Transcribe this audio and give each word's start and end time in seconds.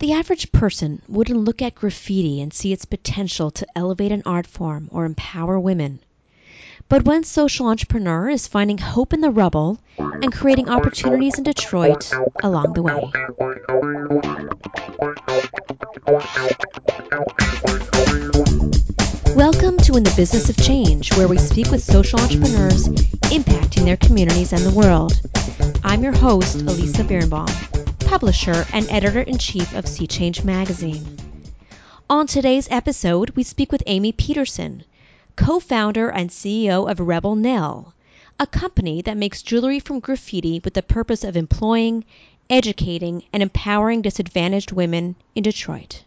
The 0.00 0.12
average 0.12 0.52
person 0.52 1.02
wouldn't 1.08 1.40
look 1.40 1.60
at 1.60 1.74
graffiti 1.74 2.40
and 2.40 2.54
see 2.54 2.72
its 2.72 2.84
potential 2.84 3.50
to 3.50 3.66
elevate 3.74 4.12
an 4.12 4.22
art 4.24 4.46
form 4.46 4.88
or 4.92 5.04
empower 5.04 5.58
women. 5.58 5.98
But 6.88 7.04
one 7.04 7.24
social 7.24 7.66
entrepreneur 7.66 8.28
is 8.28 8.46
finding 8.46 8.78
hope 8.78 9.12
in 9.12 9.20
the 9.20 9.32
rubble 9.32 9.80
and 9.98 10.32
creating 10.32 10.68
opportunities 10.68 11.36
in 11.36 11.42
Detroit 11.42 12.12
along 12.44 12.74
the 12.74 12.82
way. 12.84 13.10
Welcome 19.34 19.78
to 19.78 19.96
In 19.96 20.04
the 20.04 20.14
Business 20.16 20.48
of 20.48 20.56
Change, 20.58 21.12
where 21.16 21.26
we 21.26 21.38
speak 21.38 21.72
with 21.72 21.82
social 21.82 22.20
entrepreneurs 22.20 22.86
impacting 22.86 23.84
their 23.84 23.96
communities 23.96 24.52
and 24.52 24.62
the 24.62 24.70
world. 24.70 25.20
I'm 25.82 26.04
your 26.04 26.16
host, 26.16 26.62
Elisa 26.62 27.02
Birnbaum, 27.02 27.48
publisher 28.08 28.64
and 28.72 28.88
editor 28.88 29.20
in 29.20 29.36
chief 29.36 29.74
of 29.74 29.86
SEE 29.86 30.06
Change 30.06 30.42
magazine. 30.42 31.18
On 32.08 32.26
today's 32.26 32.66
episode, 32.70 33.28
we 33.36 33.42
speak 33.42 33.70
with 33.70 33.82
Amy 33.86 34.12
Peterson, 34.12 34.82
co 35.36 35.60
founder 35.60 36.08
and 36.08 36.30
CEO 36.30 36.90
of 36.90 37.00
Rebel 37.00 37.36
Nell, 37.36 37.92
a 38.40 38.46
company 38.46 39.02
that 39.02 39.18
makes 39.18 39.42
jewelry 39.42 39.78
from 39.78 40.00
graffiti 40.00 40.58
with 40.64 40.72
the 40.72 40.82
purpose 40.82 41.22
of 41.22 41.36
employing, 41.36 42.02
educating, 42.48 43.24
and 43.30 43.42
empowering 43.42 44.00
disadvantaged 44.00 44.72
women 44.72 45.14
in 45.34 45.42
Detroit. 45.42 46.02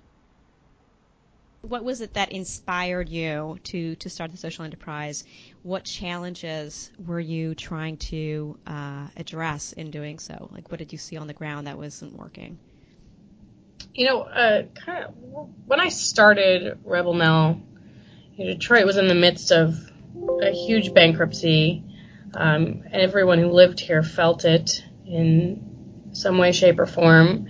What 1.61 1.83
was 1.83 2.01
it 2.01 2.15
that 2.15 2.31
inspired 2.31 3.07
you 3.07 3.59
to, 3.65 3.95
to 3.95 4.09
start 4.09 4.31
the 4.31 4.37
social 4.37 4.65
enterprise? 4.65 5.23
What 5.61 5.83
challenges 5.83 6.91
were 7.05 7.19
you 7.19 7.53
trying 7.53 7.97
to 7.97 8.57
uh, 8.65 9.07
address 9.15 9.71
in 9.73 9.91
doing 9.91 10.17
so? 10.17 10.49
Like, 10.51 10.71
what 10.71 10.79
did 10.79 10.91
you 10.91 10.97
see 10.97 11.17
on 11.17 11.27
the 11.27 11.33
ground 11.33 11.67
that 11.67 11.77
wasn't 11.77 12.17
working? 12.17 12.57
You 13.93 14.05
know, 14.05 14.21
uh, 14.21 14.63
kind 14.85 15.05
of 15.05 15.13
when 15.65 15.79
I 15.79 15.89
started 15.89 16.79
Rebel 16.83 17.13
Nell, 17.13 17.61
Detroit 18.37 18.85
was 18.85 18.97
in 18.97 19.07
the 19.07 19.15
midst 19.15 19.51
of 19.51 19.75
a 20.41 20.51
huge 20.51 20.93
bankruptcy, 20.93 21.83
um, 22.33 22.83
and 22.85 22.95
everyone 22.95 23.37
who 23.37 23.51
lived 23.51 23.79
here 23.79 24.01
felt 24.01 24.45
it 24.45 24.83
in 25.05 26.09
some 26.13 26.37
way, 26.37 26.53
shape, 26.53 26.79
or 26.79 26.85
form. 26.85 27.47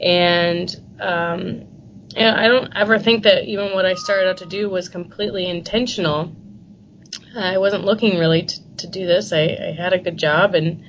And 0.00 0.74
um, 1.00 1.75
and 2.16 2.34
I 2.34 2.48
don't 2.48 2.72
ever 2.74 2.98
think 2.98 3.24
that 3.24 3.44
even 3.44 3.74
what 3.74 3.84
I 3.84 3.94
started 3.94 4.28
out 4.30 4.38
to 4.38 4.46
do 4.46 4.70
was 4.70 4.88
completely 4.88 5.46
intentional. 5.46 6.34
I 7.36 7.58
wasn't 7.58 7.84
looking 7.84 8.18
really 8.18 8.44
to, 8.44 8.76
to 8.78 8.86
do 8.86 9.06
this. 9.06 9.32
I, 9.32 9.42
I 9.42 9.74
had 9.76 9.92
a 9.92 9.98
good 9.98 10.16
job 10.16 10.54
and 10.54 10.84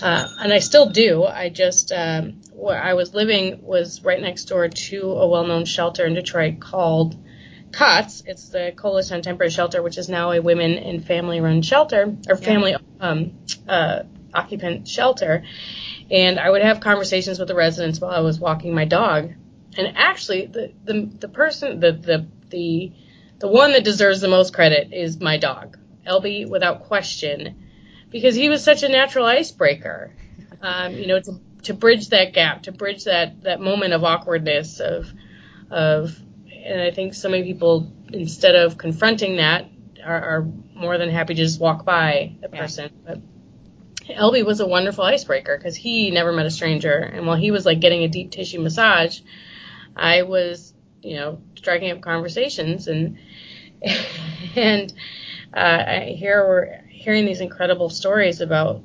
uh, 0.00 0.28
and 0.38 0.52
I 0.52 0.60
still 0.60 0.90
do. 0.90 1.24
I 1.24 1.48
just 1.48 1.92
um, 1.92 2.42
where 2.52 2.80
I 2.80 2.92
was 2.94 3.14
living 3.14 3.60
was 3.62 4.04
right 4.04 4.20
next 4.20 4.44
door 4.44 4.68
to 4.68 5.00
a 5.00 5.26
well-known 5.26 5.64
shelter 5.64 6.06
in 6.06 6.14
Detroit 6.14 6.60
called 6.60 7.16
COTS. 7.72 8.22
It's 8.26 8.50
the 8.50 8.72
Coalition 8.76 9.16
on 9.16 9.22
Temporary 9.22 9.50
Shelter, 9.50 9.82
which 9.82 9.98
is 9.98 10.08
now 10.08 10.32
a 10.32 10.40
women 10.40 10.72
and 10.72 11.04
family-run 11.04 11.62
shelter 11.62 12.14
or 12.28 12.36
family 12.36 12.76
um, 13.00 13.32
uh, 13.66 14.02
occupant 14.34 14.86
shelter. 14.86 15.42
And 16.10 16.38
I 16.38 16.50
would 16.50 16.62
have 16.62 16.80
conversations 16.80 17.38
with 17.38 17.48
the 17.48 17.54
residents 17.54 18.00
while 18.00 18.12
I 18.12 18.20
was 18.20 18.38
walking 18.38 18.74
my 18.74 18.84
dog 18.84 19.32
and 19.76 19.96
actually, 19.96 20.46
the, 20.46 20.72
the, 20.84 21.10
the 21.20 21.28
person, 21.28 21.80
the, 21.80 21.92
the, 21.92 22.26
the, 22.48 22.92
the 23.38 23.48
one 23.48 23.72
that 23.72 23.84
deserves 23.84 24.20
the 24.20 24.28
most 24.28 24.52
credit 24.52 24.92
is 24.92 25.20
my 25.20 25.38
dog, 25.38 25.78
Elby, 26.06 26.48
without 26.48 26.84
question, 26.84 27.66
because 28.10 28.34
he 28.34 28.48
was 28.48 28.62
such 28.64 28.82
a 28.82 28.88
natural 28.88 29.26
icebreaker. 29.26 30.12
Um, 30.62 30.94
you 30.94 31.06
know, 31.06 31.20
to, 31.20 31.40
to 31.62 31.74
bridge 31.74 32.08
that 32.08 32.34
gap, 32.34 32.64
to 32.64 32.72
bridge 32.72 33.04
that, 33.04 33.44
that 33.44 33.60
moment 33.60 33.94
of 33.94 34.04
awkwardness 34.04 34.80
of, 34.80 35.10
of, 35.70 36.14
and 36.52 36.82
I 36.82 36.90
think 36.90 37.14
so 37.14 37.30
many 37.30 37.44
people, 37.44 37.90
instead 38.12 38.54
of 38.54 38.76
confronting 38.76 39.36
that, 39.36 39.70
are, 40.04 40.20
are 40.20 40.48
more 40.74 40.98
than 40.98 41.10
happy 41.10 41.34
to 41.34 41.42
just 41.42 41.60
walk 41.60 41.84
by 41.84 42.36
the 42.42 42.48
person. 42.48 42.90
Yeah. 43.06 43.14
But 43.14 44.14
Elby 44.16 44.44
was 44.44 44.60
a 44.60 44.66
wonderful 44.66 45.04
icebreaker 45.04 45.56
because 45.56 45.76
he 45.76 46.10
never 46.10 46.32
met 46.32 46.46
a 46.46 46.50
stranger. 46.50 46.96
And 46.98 47.26
while 47.26 47.36
he 47.36 47.50
was 47.50 47.64
like 47.64 47.80
getting 47.80 48.02
a 48.02 48.08
deep 48.08 48.30
tissue 48.30 48.60
massage, 48.60 49.20
I 49.96 50.22
was, 50.22 50.72
you 51.02 51.16
know, 51.16 51.40
striking 51.56 51.90
up 51.90 52.00
conversations 52.00 52.88
and 52.88 53.18
and 54.56 54.92
uh, 55.52 56.00
here 56.00 56.46
we're 56.46 56.82
hearing 56.88 57.24
these 57.24 57.40
incredible 57.40 57.90
stories 57.90 58.40
about 58.40 58.82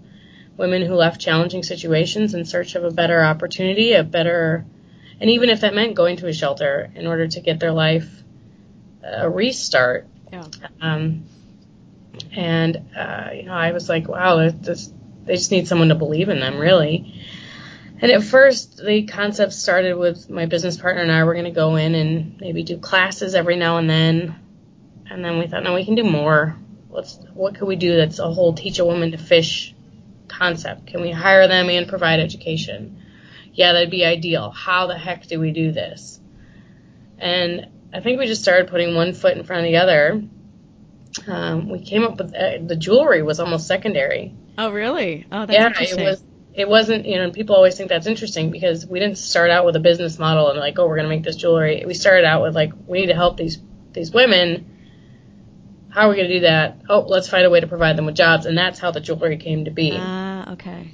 women 0.57 0.81
who 0.81 0.95
left 0.95 1.19
challenging 1.19 1.63
situations 1.63 2.33
in 2.33 2.45
search 2.45 2.75
of 2.75 2.83
a 2.83 2.91
better 2.91 3.21
opportunity, 3.21 3.93
a 3.93 4.03
better, 4.03 4.65
and 5.19 5.29
even 5.29 5.49
if 5.49 5.61
that 5.61 5.75
meant 5.75 5.95
going 5.95 6.17
to 6.17 6.27
a 6.27 6.33
shelter 6.33 6.89
in 6.95 7.07
order 7.07 7.27
to 7.27 7.41
get 7.41 7.59
their 7.59 7.73
life 7.73 8.09
a 9.03 9.29
restart. 9.29 10.07
Yeah. 10.31 10.47
Um, 10.81 11.25
and 12.31 12.77
uh, 12.97 13.29
you 13.33 13.43
know, 13.43 13.53
I 13.53 13.71
was 13.71 13.89
like, 13.89 14.07
wow, 14.07 14.49
this, 14.49 14.91
they 15.25 15.35
just 15.35 15.51
need 15.51 15.67
someone 15.67 15.89
to 15.89 15.95
believe 15.95 16.29
in 16.29 16.39
them, 16.39 16.57
really. 16.57 17.14
And 18.01 18.11
at 18.11 18.23
first, 18.23 18.77
the 18.77 19.03
concept 19.05 19.53
started 19.53 19.95
with 19.95 20.29
my 20.29 20.45
business 20.45 20.77
partner 20.77 21.01
and 21.01 21.11
I 21.11 21.23
were 21.23 21.33
going 21.33 21.45
to 21.45 21.51
go 21.51 21.75
in 21.75 21.95
and 21.95 22.39
maybe 22.39 22.63
do 22.63 22.77
classes 22.77 23.35
every 23.35 23.55
now 23.55 23.77
and 23.77 23.89
then. 23.89 24.35
And 25.09 25.23
then 25.23 25.39
we 25.39 25.47
thought, 25.47 25.63
no, 25.63 25.73
we 25.73 25.85
can 25.85 25.95
do 25.95 26.03
more. 26.03 26.57
Let's, 26.89 27.17
what 27.33 27.55
could 27.55 27.67
we 27.67 27.75
do 27.75 27.95
that's 27.95 28.19
a 28.19 28.31
whole 28.31 28.53
teach 28.53 28.79
a 28.79 28.85
woman 28.85 29.11
to 29.11 29.17
fish 29.17 29.73
concept? 30.27 30.87
Can 30.87 31.01
we 31.01 31.11
hire 31.11 31.47
them 31.47 31.69
and 31.69 31.87
provide 31.87 32.19
education? 32.19 33.01
Yeah, 33.53 33.73
that'd 33.73 33.91
be 33.91 34.03
ideal. 34.03 34.51
How 34.51 34.87
the 34.87 34.97
heck 34.97 35.27
do 35.27 35.39
we 35.39 35.51
do 35.51 35.71
this? 35.71 36.19
And 37.17 37.67
I 37.93 38.01
think 38.01 38.19
we 38.19 38.27
just 38.27 38.41
started 38.41 38.67
putting 38.67 38.93
one 38.93 39.13
foot 39.13 39.37
in 39.37 39.43
front 39.45 39.65
of 39.65 39.71
the 39.71 39.77
other. 39.77 40.21
Um, 41.27 41.69
we 41.69 41.79
came 41.79 42.03
up 42.03 42.17
with 42.17 42.35
uh, 42.35 42.57
the 42.61 42.75
jewelry 42.75 43.23
was 43.23 43.39
almost 43.39 43.67
secondary. 43.67 44.33
Oh, 44.57 44.71
really? 44.71 45.25
Oh, 45.31 45.45
that's 45.45 45.53
yeah, 45.53 45.67
interesting. 45.67 45.99
it 45.99 46.03
was 46.03 46.23
it 46.55 46.69
wasn't, 46.69 47.05
you 47.05 47.17
know, 47.17 47.31
people 47.31 47.55
always 47.55 47.75
think 47.75 47.89
that's 47.89 48.07
interesting 48.07 48.49
because 48.49 48.85
we 48.85 48.99
didn't 48.99 49.17
start 49.17 49.51
out 49.51 49.65
with 49.65 49.75
a 49.75 49.79
business 49.79 50.17
model 50.17 50.49
and 50.49 50.57
like, 50.57 50.79
oh, 50.79 50.87
we're 50.87 50.95
going 50.95 51.09
to 51.09 51.13
make 51.13 51.23
this 51.23 51.35
jewelry. 51.35 51.83
We 51.85 51.93
started 51.93 52.25
out 52.25 52.41
with 52.41 52.55
like, 52.55 52.71
we 52.87 53.01
need 53.01 53.07
to 53.07 53.15
help 53.15 53.37
these 53.37 53.59
these 53.91 54.11
women. 54.11 54.71
How 55.89 56.07
are 56.07 56.09
we 56.09 56.15
going 56.15 56.27
to 56.27 56.33
do 56.35 56.39
that? 56.41 56.81
Oh, 56.89 57.01
let's 57.01 57.29
find 57.29 57.45
a 57.45 57.49
way 57.49 57.59
to 57.59 57.67
provide 57.67 57.97
them 57.97 58.05
with 58.05 58.15
jobs, 58.15 58.45
and 58.45 58.57
that's 58.57 58.79
how 58.79 58.91
the 58.91 58.99
jewelry 58.99 59.37
came 59.37 59.65
to 59.65 59.71
be. 59.71 59.91
Ah, 59.95 60.49
uh, 60.49 60.53
okay. 60.53 60.91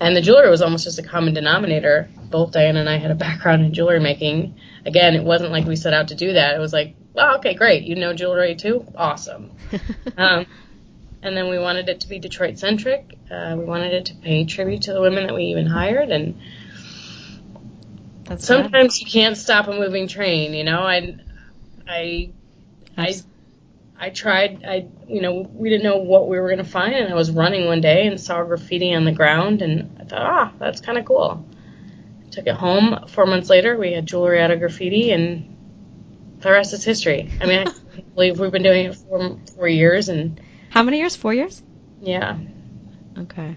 And 0.00 0.16
the 0.16 0.20
jewelry 0.20 0.50
was 0.50 0.62
almost 0.62 0.84
just 0.84 0.98
a 0.98 1.02
common 1.02 1.34
denominator. 1.34 2.08
Both 2.30 2.52
Diana 2.52 2.80
and 2.80 2.88
I 2.88 2.98
had 2.98 3.12
a 3.12 3.14
background 3.14 3.64
in 3.64 3.72
jewelry 3.72 4.00
making. 4.00 4.56
Again, 4.84 5.14
it 5.14 5.22
wasn't 5.22 5.52
like 5.52 5.64
we 5.64 5.76
set 5.76 5.94
out 5.94 6.08
to 6.08 6.16
do 6.16 6.32
that. 6.32 6.56
It 6.56 6.58
was 6.58 6.72
like, 6.72 6.96
oh, 7.14 7.36
okay, 7.36 7.54
great. 7.54 7.84
You 7.84 7.94
know 7.94 8.12
jewelry 8.12 8.56
too? 8.56 8.84
Awesome. 8.96 9.52
um, 10.16 10.46
and 11.22 11.36
then 11.36 11.48
we 11.48 11.58
wanted 11.58 11.88
it 11.88 12.00
to 12.00 12.08
be 12.08 12.18
Detroit 12.18 12.58
centric. 12.58 13.16
Uh, 13.30 13.54
we 13.56 13.64
wanted 13.64 13.92
it 13.92 14.06
to 14.06 14.14
pay 14.16 14.44
tribute 14.44 14.82
to 14.82 14.92
the 14.92 15.00
women 15.00 15.26
that 15.26 15.34
we 15.34 15.44
even 15.44 15.66
hired, 15.66 16.10
and 16.10 16.40
That's 18.24 18.44
sometimes 18.44 19.00
you 19.00 19.06
can't 19.06 19.36
stop 19.36 19.68
a 19.68 19.72
moving 19.72 20.08
train. 20.08 20.52
You 20.52 20.64
know, 20.64 20.80
I, 20.80 21.16
I, 21.86 22.30
I, 22.96 23.14
I 23.98 24.10
tried. 24.10 24.64
I, 24.64 24.86
you 25.06 25.20
know, 25.20 25.48
we 25.52 25.70
didn't 25.70 25.84
know 25.84 25.98
what 25.98 26.28
we 26.28 26.40
were 26.40 26.50
gonna 26.50 26.64
find, 26.64 26.94
and 26.94 27.12
I 27.12 27.14
was 27.14 27.30
running 27.30 27.66
one 27.66 27.80
day 27.80 28.06
and 28.06 28.20
saw 28.20 28.42
graffiti 28.42 28.92
on 28.92 29.04
the 29.04 29.12
ground, 29.12 29.62
and 29.62 29.96
I 30.00 30.04
thought, 30.04 30.22
ah, 30.22 30.52
that's 30.58 30.80
kind 30.80 30.98
of 30.98 31.04
cool. 31.04 31.46
I 32.26 32.30
took 32.30 32.48
it 32.48 32.54
home. 32.54 33.06
Four 33.08 33.26
months 33.26 33.48
later, 33.48 33.76
we 33.78 33.92
had 33.92 34.06
jewelry 34.06 34.40
out 34.40 34.50
of 34.50 34.58
graffiti, 34.58 35.12
and 35.12 35.56
the 36.40 36.50
rest 36.50 36.72
is 36.72 36.82
history. 36.82 37.30
I 37.40 37.46
mean, 37.46 37.68
I 37.68 38.00
believe 38.16 38.40
we've 38.40 38.50
been 38.50 38.64
doing 38.64 38.86
it 38.86 38.96
for 38.96 39.38
four 39.54 39.68
years, 39.68 40.08
and 40.08 40.40
how 40.72 40.82
many 40.82 40.98
years? 40.98 41.14
Four 41.14 41.34
years? 41.34 41.62
Yeah. 42.00 42.38
Okay. 43.18 43.56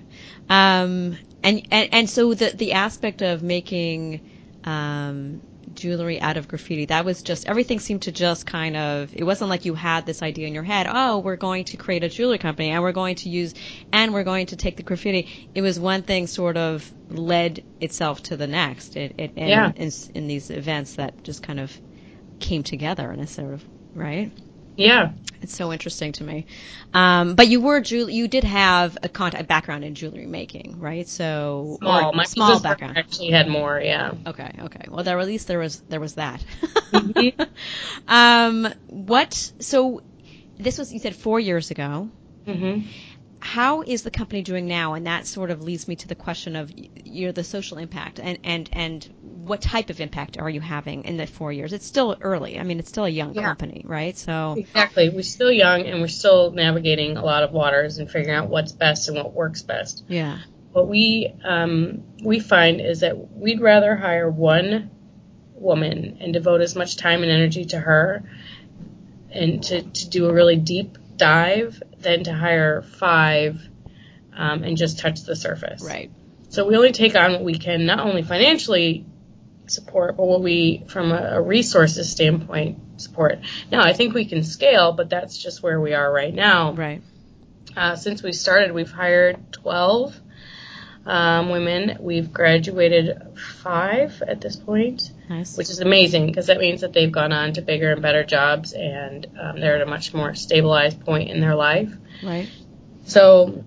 Um, 0.49 1.17
and, 1.41 1.67
and, 1.71 1.89
and 1.93 2.09
so 2.09 2.33
the, 2.33 2.49
the 2.49 2.73
aspect 2.73 3.21
of 3.21 3.41
making, 3.41 4.29
um, 4.65 5.41
jewelry 5.73 6.19
out 6.19 6.35
of 6.35 6.49
graffiti, 6.49 6.87
that 6.87 7.05
was 7.05 7.23
just, 7.23 7.47
everything 7.47 7.79
seemed 7.79 8.01
to 8.01 8.11
just 8.11 8.45
kind 8.45 8.75
of, 8.75 9.15
it 9.15 9.23
wasn't 9.23 9.49
like 9.49 9.63
you 9.63 9.75
had 9.75 10.05
this 10.05 10.21
idea 10.21 10.45
in 10.45 10.53
your 10.53 10.63
head, 10.63 10.87
oh, 10.89 11.19
we're 11.19 11.37
going 11.37 11.63
to 11.63 11.77
create 11.77 12.03
a 12.03 12.09
jewelry 12.09 12.37
company 12.37 12.71
and 12.71 12.83
we're 12.83 12.91
going 12.91 13.15
to 13.15 13.29
use, 13.29 13.53
and 13.93 14.13
we're 14.13 14.25
going 14.25 14.47
to 14.47 14.57
take 14.57 14.75
the 14.75 14.83
graffiti. 14.83 15.49
It 15.55 15.61
was 15.61 15.79
one 15.79 16.01
thing 16.03 16.27
sort 16.27 16.57
of 16.57 16.91
led 17.09 17.63
itself 17.79 18.23
to 18.23 18.35
the 18.35 18.47
next. 18.47 18.97
It, 18.97 19.15
it, 19.17 19.31
yeah. 19.37 19.71
in, 19.73 19.89
in 20.13 20.27
these 20.27 20.49
events 20.49 20.95
that 20.95 21.23
just 21.23 21.41
kind 21.43 21.61
of 21.61 21.71
came 22.39 22.63
together 22.63 23.09
in 23.09 23.21
a 23.21 23.27
sort 23.27 23.53
of, 23.53 23.63
right? 23.93 24.33
Yeah. 24.77 25.11
It's 25.41 25.55
so 25.55 25.71
interesting 25.71 26.11
to 26.13 26.23
me. 26.23 26.47
Um, 26.93 27.35
but 27.35 27.47
you 27.47 27.61
were 27.61 27.79
you 27.79 28.27
did 28.27 28.43
have 28.43 28.97
a 29.03 29.09
contact 29.09 29.47
background 29.47 29.83
in 29.83 29.95
jewelry 29.95 30.25
making, 30.25 30.79
right? 30.79 31.07
So 31.07 31.77
small, 31.79 32.13
my 32.13 32.23
small 32.23 32.59
background. 32.59 32.97
Actually, 32.97 33.31
had 33.31 33.47
more. 33.47 33.79
Yeah. 33.79 34.13
Okay. 34.25 34.51
Okay. 34.59 34.85
Well, 34.89 35.03
there 35.03 35.19
at 35.19 35.27
least 35.27 35.47
there 35.47 35.59
was 35.59 35.81
there 35.89 35.99
was 35.99 36.15
that. 36.15 36.43
mm-hmm. 36.91 37.41
um, 38.07 38.73
what? 38.87 39.33
So 39.59 40.01
this 40.57 40.77
was 40.77 40.91
you 40.91 40.99
said 40.99 41.15
four 41.15 41.39
years 41.39 41.71
ago. 41.71 42.09
Mm-hmm. 42.47 42.87
How 43.55 43.83
is 43.83 44.03
the 44.03 44.11
company 44.11 44.41
doing 44.41 44.67
now? 44.67 44.95
And 44.95 45.07
that 45.07 45.25
sort 45.25 45.49
of 45.49 45.61
leads 45.63 45.87
me 45.87 45.95
to 45.95 46.09
the 46.09 46.15
question 46.15 46.57
of 46.57 46.73
you 46.75 47.27
know 47.27 47.31
the 47.31 47.43
social 47.43 47.77
impact 47.77 48.19
and 48.19 48.37
and 48.43 48.69
and 48.73 49.09
what 49.21 49.61
type 49.61 49.89
of 49.89 50.01
impact 50.01 50.37
are 50.37 50.49
you 50.49 50.59
having 50.59 51.05
in 51.05 51.15
the 51.15 51.25
four 51.25 51.53
years? 51.53 51.71
It's 51.71 51.85
still 51.85 52.17
early. 52.19 52.59
I 52.59 52.63
mean, 52.63 52.79
it's 52.79 52.89
still 52.89 53.05
a 53.05 53.09
young 53.09 53.33
Yeah. 53.33 53.43
company, 53.43 53.81
right? 53.85 54.17
So 54.17 54.55
Exactly. 54.57 55.09
We're 55.09 55.23
still 55.23 55.53
young 55.53 55.85
and 55.85 56.01
we're 56.01 56.09
still 56.09 56.51
navigating 56.51 57.15
a 57.15 57.23
lot 57.23 57.43
of 57.43 57.53
waters 57.53 57.97
and 57.97 58.11
figuring 58.11 58.35
out 58.35 58.49
what's 58.49 58.73
best 58.73 59.07
and 59.07 59.15
what 59.15 59.31
works 59.31 59.61
best. 59.61 60.03
yeah, 60.09 60.39
What 60.73 60.89
we 60.89 61.31
um, 61.45 62.03
we 62.21 62.39
find 62.41 62.81
is 62.81 62.99
that 62.99 63.15
we'd 63.37 63.61
rather 63.61 63.95
hire 63.95 64.29
one 64.29 64.91
woman 65.53 66.17
and 66.19 66.33
devote 66.33 66.59
as 66.59 66.75
much 66.75 66.97
time 66.97 67.23
and 67.23 67.31
energy 67.31 67.63
to 67.63 67.79
her 67.79 68.21
and 69.31 69.63
to, 69.63 69.81
to 69.81 70.09
do 70.09 70.27
a 70.27 70.33
really 70.33 70.57
deep 70.57 70.97
dive 71.17 71.81
than 71.99 72.23
to 72.25 72.33
hire 72.33 72.81
five 72.81 73.61
um, 74.33 74.63
and 74.63 74.77
just 74.77 74.99
touch 74.99 75.21
the 75.23 75.35
surface. 75.35 75.83
right. 75.83 76.11
So 76.49 76.65
we 76.65 76.75
only 76.77 76.93
take 76.93 77.15
on 77.15 77.33
what 77.33 77.43
we 77.43 77.55
can 77.55 77.85
not 77.85 77.99
only 77.99 78.21
financially 78.21 79.05
support, 79.67 80.15
but 80.15 80.25
what 80.25 80.41
we, 80.41 80.83
from 80.87 81.11
a, 81.11 81.35
a 81.35 81.41
resources 81.41 82.09
standpoint, 82.09 83.01
support. 83.01 83.39
Now, 83.71 83.81
I 83.81 83.93
think 83.93 84.13
we 84.13 84.25
can 84.25 84.43
scale, 84.43 84.93
but 84.93 85.09
that's 85.09 85.37
just 85.37 85.61
where 85.61 85.81
we 85.81 85.93
are 85.93 86.11
right 86.11 86.33
now. 86.33 86.73
Right. 86.73 87.01
Uh, 87.75 87.95
since 87.95 88.23
we 88.23 88.31
started, 88.31 88.71
we've 88.71 88.91
hired 88.91 89.51
12 89.51 90.15
um, 91.05 91.49
women. 91.49 91.97
We've 91.99 92.31
graduated 92.31 93.37
five 93.61 94.21
at 94.25 94.41
this 94.41 94.55
point, 94.55 95.11
Nice. 95.29 95.57
which 95.57 95.69
is 95.69 95.79
amazing 95.79 96.27
because 96.27 96.47
that 96.47 96.59
means 96.59 96.81
that 96.81 96.93
they've 96.93 97.11
gone 97.11 97.33
on 97.33 97.53
to 97.53 97.61
bigger 97.61 97.91
and 97.91 98.01
better 98.01 98.23
jobs 98.23 98.73
and 98.73 99.27
um, 99.39 99.59
they're 99.59 99.75
at 99.75 99.81
a 99.81 99.85
much 99.85 100.13
more 100.13 100.35
stabilized 100.35 100.99
point 101.01 101.29
in 101.29 101.39
their 101.41 101.55
life. 101.55 101.91
right. 102.23 102.49
So 103.05 103.63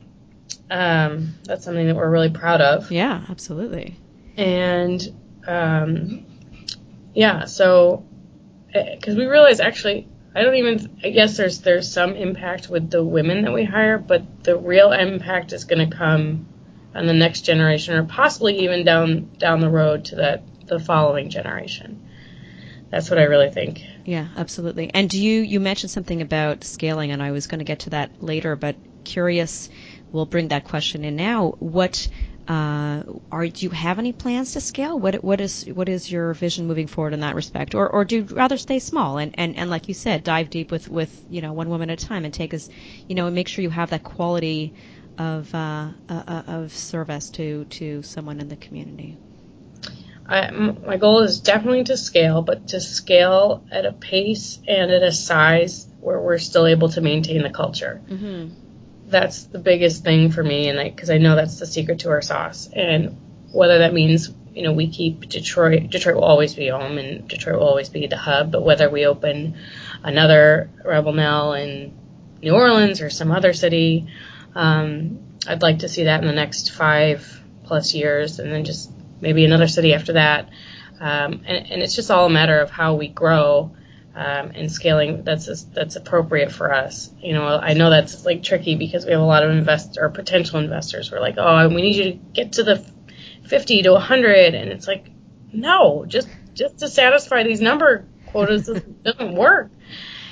um, 0.70 1.34
that's 1.44 1.64
something 1.64 1.86
that 1.86 1.96
we're 1.96 2.10
really 2.10 2.30
proud 2.30 2.60
of. 2.60 2.90
Yeah, 2.90 3.24
absolutely. 3.28 3.96
and 4.36 5.00
um, 5.46 6.26
yeah, 7.14 7.46
so 7.46 8.04
because 8.72 9.16
we 9.16 9.26
realize 9.26 9.60
actually, 9.60 10.08
I 10.34 10.42
don't 10.42 10.56
even. 10.56 11.00
I 11.02 11.10
guess 11.10 11.36
there's 11.36 11.60
there's 11.62 11.90
some 11.90 12.14
impact 12.14 12.68
with 12.68 12.90
the 12.90 13.02
women 13.02 13.42
that 13.42 13.52
we 13.52 13.64
hire, 13.64 13.98
but 13.98 14.44
the 14.44 14.56
real 14.56 14.92
impact 14.92 15.52
is 15.52 15.64
going 15.64 15.88
to 15.88 15.96
come 15.96 16.46
on 16.94 17.06
the 17.06 17.14
next 17.14 17.42
generation, 17.42 17.94
or 17.94 18.04
possibly 18.04 18.60
even 18.60 18.84
down 18.84 19.30
down 19.38 19.60
the 19.60 19.70
road 19.70 20.06
to 20.06 20.16
that 20.16 20.42
the 20.68 20.78
following 20.78 21.30
generation. 21.30 22.08
That's 22.90 23.10
what 23.10 23.18
I 23.18 23.24
really 23.24 23.50
think. 23.50 23.82
Yeah, 24.04 24.28
absolutely. 24.36 24.90
And 24.94 25.10
do 25.10 25.22
you 25.22 25.42
you 25.42 25.60
mentioned 25.60 25.90
something 25.90 26.22
about 26.22 26.64
scaling, 26.64 27.10
and 27.10 27.22
I 27.22 27.32
was 27.32 27.46
going 27.46 27.58
to 27.58 27.64
get 27.64 27.80
to 27.80 27.90
that 27.90 28.22
later, 28.22 28.56
but 28.56 28.76
curious. 29.04 29.68
We'll 30.10 30.26
bring 30.26 30.48
that 30.48 30.64
question 30.64 31.04
in 31.04 31.16
now. 31.16 31.50
What 31.58 32.08
uh, 32.48 33.02
are 33.30 33.46
do 33.46 33.66
you 33.66 33.70
have 33.70 33.98
any 33.98 34.12
plans 34.12 34.52
to 34.52 34.60
scale? 34.60 34.98
What 34.98 35.22
what 35.22 35.40
is 35.40 35.64
what 35.66 35.88
is 35.88 36.10
your 36.10 36.32
vision 36.32 36.66
moving 36.66 36.86
forward 36.86 37.12
in 37.12 37.20
that 37.20 37.34
respect, 37.34 37.74
or 37.74 37.88
or 37.88 38.06
do 38.06 38.16
you 38.16 38.22
rather 38.22 38.56
stay 38.56 38.78
small 38.78 39.18
and, 39.18 39.34
and, 39.34 39.56
and 39.56 39.68
like 39.68 39.88
you 39.88 39.94
said, 39.94 40.24
dive 40.24 40.48
deep 40.48 40.70
with 40.70 40.88
with 40.88 41.24
you 41.28 41.42
know 41.42 41.52
one 41.52 41.68
woman 41.68 41.90
at 41.90 42.02
a 42.02 42.06
time 42.06 42.24
and 42.24 42.32
take 42.32 42.54
us, 42.54 42.70
you 43.06 43.14
know, 43.14 43.26
and 43.26 43.34
make 43.34 43.48
sure 43.48 43.62
you 43.62 43.70
have 43.70 43.90
that 43.90 44.02
quality 44.02 44.72
of 45.18 45.54
uh, 45.54 45.88
uh, 46.08 46.22
uh, 46.26 46.42
of 46.46 46.72
service 46.72 47.28
to 47.30 47.66
to 47.66 48.02
someone 48.02 48.40
in 48.40 48.48
the 48.48 48.56
community. 48.56 49.18
I, 50.28 50.50
my 50.50 50.98
goal 50.98 51.20
is 51.20 51.40
definitely 51.40 51.84
to 51.84 51.96
scale, 51.96 52.42
but 52.42 52.68
to 52.68 52.80
scale 52.80 53.64
at 53.70 53.86
a 53.86 53.92
pace 53.92 54.58
and 54.68 54.90
at 54.90 55.02
a 55.02 55.12
size 55.12 55.86
where 56.00 56.20
we're 56.20 56.38
still 56.38 56.66
able 56.66 56.90
to 56.90 57.00
maintain 57.00 57.42
the 57.42 57.50
culture. 57.50 58.02
Mm-hmm. 58.08 58.54
that's 59.08 59.44
the 59.44 59.58
biggest 59.58 60.04
thing 60.04 60.30
for 60.30 60.42
me, 60.42 60.68
and 60.68 60.78
because 60.94 61.08
I, 61.08 61.16
know 61.16 61.34
that's 61.34 61.58
the 61.58 61.66
secret 61.66 62.00
to 62.00 62.10
our 62.10 62.20
sauce. 62.20 62.68
And 62.70 63.16
whether 63.52 63.78
that 63.78 63.94
means 63.94 64.30
you 64.54 64.62
know 64.62 64.72
we 64.72 64.88
keep 64.88 65.28
Detroit, 65.28 65.88
Detroit 65.88 66.16
will 66.16 66.24
always 66.24 66.54
be 66.54 66.68
home, 66.68 66.98
and 66.98 67.26
Detroit 67.26 67.58
will 67.58 67.66
always 67.66 67.88
be 67.88 68.06
the 68.06 68.18
hub. 68.18 68.52
But 68.52 68.62
whether 68.62 68.90
we 68.90 69.06
open 69.06 69.56
another 70.02 70.68
Rebel 70.84 71.14
Nell 71.14 71.54
in 71.54 71.96
New 72.42 72.52
Orleans 72.52 73.00
or 73.00 73.08
some 73.08 73.32
other 73.32 73.54
city, 73.54 74.08
um, 74.54 75.20
I'd 75.46 75.62
like 75.62 75.80
to 75.80 75.88
see 75.88 76.04
that 76.04 76.20
in 76.20 76.26
the 76.26 76.34
next 76.34 76.72
five 76.72 77.42
plus 77.64 77.94
years, 77.94 78.38
and 78.38 78.52
then 78.52 78.64
just 78.64 78.90
maybe 79.20 79.44
another 79.44 79.68
city 79.68 79.94
after 79.94 80.14
that. 80.14 80.50
Um, 81.00 81.42
and, 81.46 81.70
and 81.70 81.82
it's 81.82 81.94
just 81.94 82.10
all 82.10 82.26
a 82.26 82.30
matter 82.30 82.60
of 82.60 82.70
how 82.70 82.94
we 82.94 83.08
grow 83.08 83.72
um, 84.18 84.50
and 84.56 84.70
scaling 84.70 85.22
that's 85.22 85.64
that's 85.66 85.94
appropriate 85.94 86.50
for 86.50 86.72
us. 86.74 87.08
You 87.20 87.34
know, 87.34 87.46
I 87.46 87.74
know 87.74 87.88
that's 87.88 88.24
like 88.24 88.42
tricky 88.42 88.74
because 88.74 89.06
we 89.06 89.12
have 89.12 89.20
a 89.20 89.24
lot 89.24 89.44
of 89.44 89.50
invest 89.50 89.96
or 89.96 90.08
potential 90.08 90.58
investors. 90.58 91.12
We're 91.12 91.20
like, 91.20 91.36
oh, 91.38 91.68
we 91.68 91.82
need 91.82 91.96
you 91.96 92.04
to 92.04 92.12
get 92.32 92.52
to 92.54 92.64
the 92.64 92.84
50 93.46 93.82
to 93.82 93.92
100, 93.92 94.54
and 94.54 94.70
it's 94.72 94.88
like, 94.88 95.08
no, 95.52 96.04
just 96.04 96.28
just 96.54 96.78
to 96.78 96.88
satisfy 96.88 97.44
these 97.44 97.60
number 97.60 98.06
quotas 98.26 98.66
doesn't, 98.66 99.02
doesn't 99.04 99.34
work. 99.34 99.70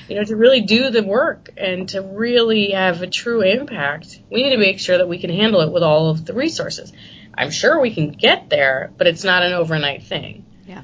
You 0.08 0.16
know, 0.16 0.24
to 0.24 0.36
really 0.36 0.62
do 0.62 0.90
the 0.90 1.02
work 1.02 1.50
and 1.56 1.88
to 1.90 2.02
really 2.02 2.70
have 2.70 3.02
a 3.02 3.06
true 3.06 3.42
impact, 3.42 4.20
we 4.30 4.42
need 4.42 4.50
to 4.50 4.58
make 4.58 4.80
sure 4.80 4.98
that 4.98 5.08
we 5.08 5.18
can 5.18 5.30
handle 5.30 5.60
it 5.60 5.72
with 5.72 5.82
all 5.82 6.10
of 6.10 6.24
the 6.24 6.32
resources. 6.32 6.92
I'm 7.36 7.50
sure 7.50 7.80
we 7.80 7.94
can 7.94 8.12
get 8.12 8.48
there, 8.50 8.92
but 8.96 9.06
it's 9.06 9.24
not 9.24 9.42
an 9.42 9.52
overnight 9.52 10.02
thing. 10.04 10.44
Yeah. 10.66 10.82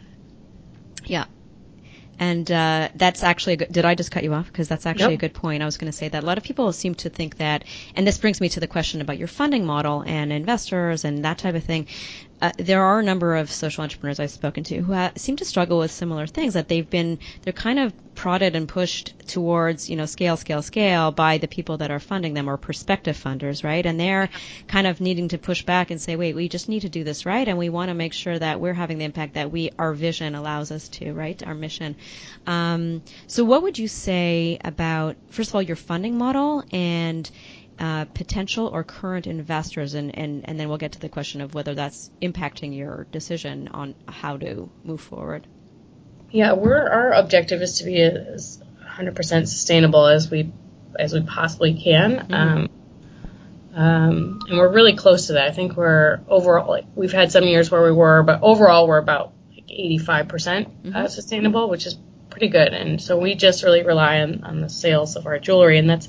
Yeah. 1.04 1.25
And 2.19 2.49
uh, 2.52 2.90
that's 2.94 3.25
actually 3.25 3.54
a 3.54 3.56
good. 3.56 3.72
Did 3.72 3.84
I 3.84 3.94
just 3.96 4.12
cut 4.12 4.22
you 4.22 4.32
off? 4.34 4.46
Because 4.46 4.69
that's 4.69 4.87
actually 4.87 5.14
Nope. 5.14 5.19
a 5.25 5.28
good 5.28 5.34
point. 5.34 5.62
I 5.62 5.66
was 5.66 5.76
going 5.76 5.90
to 5.90 5.96
say 5.96 6.08
that 6.08 6.22
a 6.22 6.26
lot 6.26 6.38
of 6.38 6.44
people 6.44 6.72
seem 6.72 6.94
to 6.96 7.08
think 7.08 7.38
that, 7.38 7.64
and 7.96 8.06
this 8.06 8.19
brings 8.19 8.40
me 8.40 8.49
to 8.50 8.60
the 8.60 8.69
question 8.69 9.00
about 9.00 9.19
your 9.19 9.26
funding 9.28 9.64
model 9.66 10.04
and 10.06 10.32
investors 10.32 11.04
and 11.04 11.25
that 11.25 11.38
type 11.38 11.54
of 11.56 11.64
thing. 11.64 11.88
Uh, 12.40 12.52
there 12.58 12.84
are 12.84 13.00
a 13.00 13.02
number 13.02 13.37
of 13.37 13.50
social 13.50 13.82
entrepreneurs 13.82 14.20
I've 14.20 14.31
spoken 14.31 14.62
to 14.64 14.76
who 14.82 14.93
ha- 14.93 15.12
seem 15.16 15.37
to 15.37 15.44
struggle 15.44 15.78
with 15.78 15.90
similar 15.90 16.26
things. 16.26 16.54
That 16.54 16.69
they've 16.69 16.88
been, 16.88 17.19
they're 17.43 17.52
kind 17.52 17.78
of 17.78 17.93
prodded 18.22 18.54
and 18.54 18.69
pushed 18.69 19.14
towards, 19.26 19.90
you 19.90 19.96
know, 19.96 20.06
scale, 20.06 20.36
scale, 20.36 20.62
scale 20.62 21.10
by 21.10 21.38
the 21.38 21.48
people 21.48 21.78
that 21.78 21.90
are 21.90 21.98
funding 21.98 22.34
them 22.34 22.48
or 22.48 22.56
prospective 22.56 23.16
funders, 23.16 23.64
right? 23.64 23.84
And 23.84 23.98
they're 23.98 24.28
kind 24.69 24.86
of 24.86 25.00
needing 25.00 25.26
to 25.30 25.38
push 25.38 25.64
back 25.64 25.90
and 25.90 26.00
say, 26.00 26.14
wait, 26.14 26.36
we 26.36 26.48
just 26.48 26.69
need 26.69 26.82
to 26.82 26.88
do 26.88 27.02
this 27.02 27.26
right, 27.26 27.48
and 27.48 27.58
we 27.58 27.69
want 27.69 27.88
to 27.88 27.94
make 27.94 28.12
sure 28.12 28.38
that 28.38 28.60
we're 28.60 28.74
having 28.74 28.98
the 28.98 29.04
impact 29.04 29.34
that 29.34 29.50
we, 29.50 29.70
our 29.76 29.92
vision 29.92 30.36
allows 30.36 30.70
us 30.70 30.88
to, 30.90 31.12
right? 31.12 31.44
Our 31.44 31.54
mission. 31.54 31.96
Um, 32.46 33.02
so, 33.26 33.42
what 33.42 33.64
would 33.64 33.76
you 33.76 33.88
say 33.88 34.56
about, 34.64 35.16
first 35.30 35.50
of 35.50 35.56
all, 35.56 35.62
your 35.62 35.75
funding 35.75 36.16
model 36.16 36.62
and 36.70 37.28
uh, 37.80 38.04
potential 38.04 38.68
or 38.68 38.84
current 38.84 39.26
investors, 39.26 39.94
and, 39.94 40.16
and, 40.16 40.48
and 40.48 40.60
then 40.60 40.68
we'll 40.68 40.78
get 40.78 40.92
to 40.92 41.00
the 41.00 41.08
question 41.08 41.40
of 41.40 41.54
whether 41.54 41.75
that's 41.75 42.08
impacting 42.22 42.76
your 42.76 43.08
decision 43.10 43.66
on 43.66 43.96
how 44.06 44.36
to 44.36 44.70
move 44.84 45.00
forward. 45.00 45.48
Yeah, 46.32 46.55
we're 46.55 46.88
our 46.88 47.12
objective 47.12 47.62
is 47.62 47.78
to 47.78 47.85
be 47.85 48.00
as 48.00 48.61
100% 48.83 49.14
sustainable 49.49 50.06
as 50.06 50.30
we 50.30 50.50
as 50.99 51.12
we 51.12 51.23
possibly 51.23 51.75
can. 51.75 52.33
Um, 52.33 52.68
um, 53.75 54.40
and 54.49 54.59
we're 54.59 54.73
really 54.73 54.97
close 54.97 55.28
to 55.28 55.35
that. 55.35 55.49
I 55.49 55.52
think 55.52 55.76
we're 55.76 56.21
overall 56.28 56.68
like 56.68 56.85
we've 56.95 57.12
had 57.12 57.33
some 57.33 57.45
years 57.45 57.71
where 57.71 57.83
we 57.83 57.92
were, 57.92 58.23
but 58.23 58.40
overall 58.42 58.87
we're 58.87 58.99
about 58.99 59.33
like 59.50 59.66
85% 59.68 60.95
uh, 60.95 61.09
sustainable, 61.09 61.68
which 61.71 61.87
is 61.87 61.97
pretty 62.28 62.49
good. 62.49 62.73
And 62.75 63.00
so 63.00 63.18
we 63.18 63.35
just 63.35 63.62
really 63.62 63.83
rely 63.83 64.21
on, 64.21 64.45
on 64.45 64.61
the 64.61 64.68
sales 64.68 65.16
of 65.16 65.26
our 65.26 65.38
jewelry, 65.38 65.78
and 65.78 65.88
that's 65.88 66.09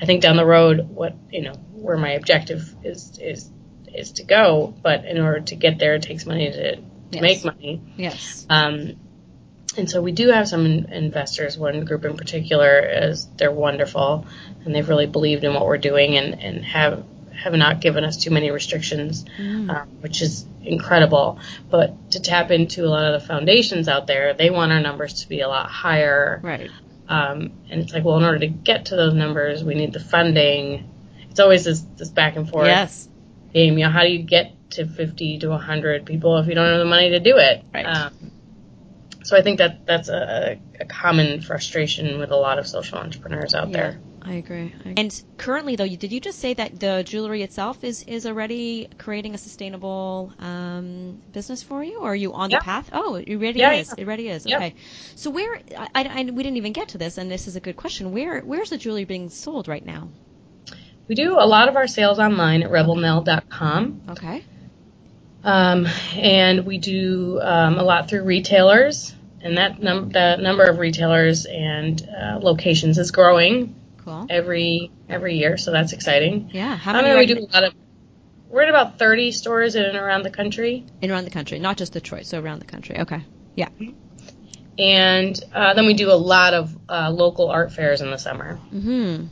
I 0.00 0.06
think 0.06 0.22
down 0.22 0.36
the 0.36 0.46
road 0.46 0.88
what 0.88 1.14
you 1.30 1.42
know 1.42 1.54
where 1.72 1.96
my 1.96 2.10
objective 2.12 2.74
is 2.84 3.18
is 3.20 3.50
is 3.92 4.12
to 4.12 4.24
go. 4.24 4.72
But 4.82 5.04
in 5.04 5.20
order 5.20 5.40
to 5.40 5.56
get 5.56 5.78
there, 5.78 5.94
it 5.94 6.02
takes 6.02 6.26
money 6.26 6.50
to, 6.50 6.76
to 6.76 6.82
Yes. 7.12 7.22
make 7.22 7.44
money. 7.44 7.82
Yes. 7.96 8.46
Um, 8.48 8.94
and 9.76 9.88
so 9.88 10.00
we 10.02 10.12
do 10.12 10.28
have 10.28 10.48
some 10.48 10.66
in- 10.66 10.92
investors. 10.92 11.56
One 11.58 11.84
group 11.84 12.04
in 12.04 12.16
particular 12.16 12.80
is 12.80 13.26
they're 13.36 13.52
wonderful, 13.52 14.26
and 14.64 14.74
they've 14.74 14.88
really 14.88 15.06
believed 15.06 15.44
in 15.44 15.54
what 15.54 15.66
we're 15.66 15.78
doing, 15.78 16.16
and, 16.16 16.40
and 16.40 16.64
have 16.64 17.04
have 17.32 17.54
not 17.54 17.80
given 17.80 18.04
us 18.04 18.18
too 18.18 18.30
many 18.30 18.50
restrictions, 18.50 19.24
um, 19.38 19.88
which 20.00 20.20
is 20.20 20.44
incredible. 20.62 21.38
But 21.70 22.10
to 22.12 22.20
tap 22.20 22.50
into 22.50 22.84
a 22.84 22.88
lot 22.90 23.14
of 23.14 23.20
the 23.22 23.26
foundations 23.26 23.88
out 23.88 24.06
there, 24.06 24.34
they 24.34 24.50
want 24.50 24.72
our 24.72 24.80
numbers 24.80 25.22
to 25.22 25.28
be 25.28 25.40
a 25.40 25.48
lot 25.48 25.70
higher. 25.70 26.40
Right. 26.42 26.70
Um, 27.08 27.52
and 27.70 27.80
it's 27.80 27.92
like, 27.94 28.04
well, 28.04 28.18
in 28.18 28.24
order 28.24 28.40
to 28.40 28.46
get 28.46 28.86
to 28.86 28.96
those 28.96 29.14
numbers, 29.14 29.64
we 29.64 29.74
need 29.74 29.92
the 29.94 30.00
funding. 30.00 30.90
It's 31.30 31.40
always 31.40 31.64
this 31.64 31.80
this 31.96 32.10
back 32.10 32.36
and 32.36 32.48
forth 32.48 32.66
Yes. 32.66 33.08
game. 33.54 33.78
You 33.78 33.86
know, 33.86 33.90
how 33.90 34.02
do 34.02 34.08
you 34.10 34.22
get 34.22 34.52
to 34.72 34.86
50 34.86 35.38
to 35.38 35.48
100 35.48 36.04
people 36.04 36.36
if 36.38 36.46
you 36.46 36.54
don't 36.54 36.66
have 36.68 36.78
the 36.78 36.84
money 36.84 37.10
to 37.10 37.20
do 37.20 37.36
it? 37.38 37.64
Right. 37.72 37.84
Um, 37.86 38.12
so 39.30 39.36
I 39.36 39.42
think 39.42 39.58
that 39.58 39.86
that's 39.86 40.08
a, 40.08 40.58
a 40.80 40.84
common 40.86 41.40
frustration 41.40 42.18
with 42.18 42.32
a 42.32 42.36
lot 42.36 42.58
of 42.58 42.66
social 42.66 42.98
entrepreneurs 42.98 43.54
out 43.54 43.68
Yeah, 43.68 43.76
there. 43.76 44.00
I 44.22 44.32
agree. 44.34 44.74
I- 44.84 44.94
And 44.96 45.22
currently, 45.38 45.76
though, 45.76 45.84
you, 45.84 45.96
did 45.96 46.10
you 46.10 46.18
just 46.20 46.40
say 46.40 46.52
that 46.54 46.80
the 46.80 47.04
jewelry 47.06 47.42
itself 47.44 47.84
is, 47.84 48.02
is 48.08 48.26
already 48.26 48.88
creating 48.98 49.34
a 49.34 49.38
sustainable 49.38 50.32
um, 50.40 51.20
business 51.32 51.62
for 51.62 51.84
you, 51.84 52.00
or 52.00 52.10
are 52.10 52.16
you 52.16 52.32
on 52.32 52.50
Yeah. 52.50 52.58
the 52.58 52.64
path? 52.64 52.90
Oh, 52.92 53.14
it 53.14 53.28
already 53.30 53.60
Yeah, 53.60 53.74
is. 53.74 53.88
yeah. 53.88 54.02
It 54.02 54.06
already 54.08 54.28
is. 54.28 54.46
Yep. 54.46 54.56
Okay. 54.60 54.74
So 55.14 55.30
where? 55.30 55.54
I, 55.78 55.88
I, 55.94 56.02
I- 56.22 56.24
we 56.24 56.42
didn't 56.42 56.56
even 56.56 56.72
get 56.72 56.88
to 56.88 56.98
this, 56.98 57.16
and 57.18 57.30
this 57.30 57.46
is 57.46 57.54
a 57.54 57.60
good 57.60 57.76
question. 57.76 58.10
Where 58.10 58.40
Where's 58.40 58.70
the 58.70 58.78
jewelry 58.78 59.04
being 59.04 59.30
sold 59.30 59.68
right 59.68 59.86
now? 59.86 60.08
we 61.08 61.14
do 61.14 61.38
a 61.38 61.46
lot 61.46 61.68
of 61.68 61.76
our 61.76 61.86
sales 61.86 62.18
online 62.18 62.62
at 62.64 62.70
rebelnell.com. 62.70 64.00
Okay. 64.10 64.44
Um, 65.42 65.86
and 66.14 66.66
we 66.66 66.76
do 66.78 67.40
um, 67.40 67.78
a 67.78 67.82
lot 67.82 68.08
through 68.10 68.24
retailers, 68.24 69.14
and 69.42 69.56
that 69.58 69.82
num- 69.82 70.10
the 70.10 70.36
number 70.36 70.64
of 70.64 70.78
retailers 70.78 71.46
and 71.46 72.06
uh, 72.08 72.38
locations 72.42 72.98
is 72.98 73.10
growing 73.10 73.74
Cool. 74.04 74.26
every 74.30 74.90
every 75.08 75.36
year, 75.38 75.56
so 75.58 75.70
that's 75.72 75.92
exciting. 75.92 76.50
Yeah. 76.52 76.76
How 76.76 76.92
I 76.92 77.02
many 77.02 77.08
mean, 77.08 77.18
we 77.18 77.26
do 77.34 77.40
a 77.40 77.48
lot 77.52 77.64
of. 77.64 77.74
We're 78.48 78.62
at 78.62 78.68
about 78.68 78.98
30 78.98 79.30
stores 79.32 79.76
in 79.76 79.84
and 79.84 79.96
around 79.96 80.22
the 80.24 80.30
country, 80.30 80.84
in 81.00 81.10
around 81.12 81.24
the 81.24 81.30
country? 81.30 81.58
Not 81.60 81.76
just 81.76 81.92
Detroit, 81.92 82.26
so 82.26 82.40
around 82.40 82.58
the 82.58 82.64
country. 82.66 82.98
Okay. 82.98 83.22
Yeah. 83.54 83.68
and 84.78 85.38
uh, 85.54 85.74
then 85.74 85.86
we 85.86 85.94
do 85.94 86.10
a 86.10 86.14
lot 86.14 86.54
of 86.54 86.76
uh, 86.88 87.10
local 87.10 87.48
art 87.50 87.72
fairs 87.72 88.00
in 88.00 88.10
the 88.10 88.16
summer. 88.18 88.54
Hmm. 88.56 89.26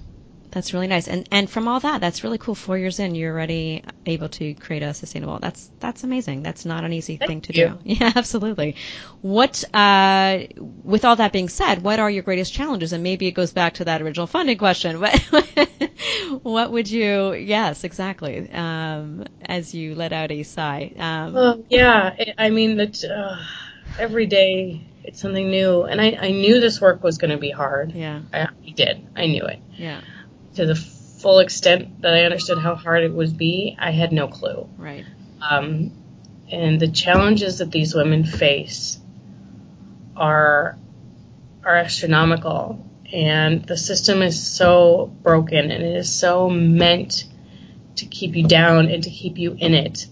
That's 0.51 0.73
really 0.73 0.87
nice. 0.87 1.09
And 1.09 1.29
and 1.31 1.49
from 1.49 1.69
all 1.69 1.79
that, 1.81 2.01
that's 2.01 2.25
really 2.25 2.39
cool. 2.39 2.55
Four 2.55 2.79
years 2.79 2.99
in, 2.99 3.15
you're 3.15 3.33
already 3.33 3.83
able 4.07 4.29
to 4.31 4.55
create 4.55 4.83
a 4.83 4.95
sustainable. 4.95 5.39
That's 5.39 5.71
that's 5.79 6.05
amazing. 6.05 6.43
That's 6.43 6.65
not 6.65 6.85
an 6.85 6.93
easy 6.93 7.17
Thank 7.17 7.29
thing 7.29 7.41
to 7.43 7.53
you. 7.61 7.69
do. 7.69 7.79
Yeah, 7.85 8.13
absolutely. 8.17 8.77
What 9.21 9.63
uh, 9.75 10.39
with 10.83 11.05
all 11.05 11.17
that 11.17 11.33
being 11.33 11.49
said, 11.51 11.83
what 11.83 11.99
are 11.99 12.11
your 12.11 12.23
greatest 12.23 12.53
challenges? 12.55 12.93
And 12.95 13.03
maybe 13.03 13.27
it 13.27 13.33
goes 13.33 13.53
back 13.53 13.75
to 13.75 13.85
that 13.85 14.01
original 14.01 14.27
funding 14.27 14.57
question. 14.59 15.01
What 15.01 15.19
what 16.43 16.73
would 16.73 16.91
you? 16.91 17.35
Yes, 17.35 17.85
exactly. 17.85 18.51
Um, 18.51 19.25
as 19.43 19.75
you 19.75 19.95
let 19.95 20.13
out 20.13 20.31
a 20.31 20.43
sigh. 20.43 20.93
Um, 20.99 21.33
Well, 21.35 21.65
yeah, 21.69 22.15
I- 22.19 22.35
I 22.47 22.51
mean 22.51 22.77
that 22.79 23.05
uh, 23.05 23.37
every 23.99 24.27
day 24.27 24.81
it's 25.05 25.21
something 25.21 25.51
new, 25.51 25.83
and 25.85 26.01
I, 26.01 26.17
I 26.21 26.31
knew 26.31 26.61
this 26.61 26.81
work 26.81 27.03
was 27.03 27.19
going 27.19 27.31
to 27.31 27.39
be 27.39 27.51
hard. 27.51 27.93
yeah. 27.93 28.21
I, 28.33 28.43
I 28.67 28.71
did. 28.75 29.07
I 29.17 29.27
knew 29.27 29.45
it 29.47 29.59
Yeah. 29.77 30.01
To 30.59 30.67
the 30.67 30.75
full 30.75 31.39
extent 31.39 32.03
that 32.03 32.15
I 32.15 32.25
understood 32.25 32.59
how 32.59 32.75
hard 32.75 33.05
it 33.05 33.13
would 33.13 33.39
be. 33.39 33.77
I 33.79 33.93
had 33.93 34.13
no 34.13 34.27
clue. 34.27 34.69
Right. 34.77 35.05
Um, 35.41 35.93
and 36.51 36.81
the 36.81 36.89
challenges 36.89 37.59
that 37.59 37.71
these 37.71 37.95
women 37.95 38.25
face 38.25 38.99
are 40.17 40.77
are 41.65 41.77
astronomical, 41.77 42.85
and 43.13 43.65
the 43.65 43.77
system 43.77 44.21
is 44.21 44.41
so 44.41 45.07
broken, 45.23 45.71
and 45.71 45.85
it 45.85 45.97
is 45.97 46.13
so 46.13 46.51
meant 46.51 47.25
to 47.97 48.07
keep 48.07 48.35
you 48.35 48.49
down 48.49 48.87
and 48.87 49.05
to 49.05 49.11
keep 49.11 49.39
you 49.39 49.57
in 49.57 49.75
it, 49.75 50.07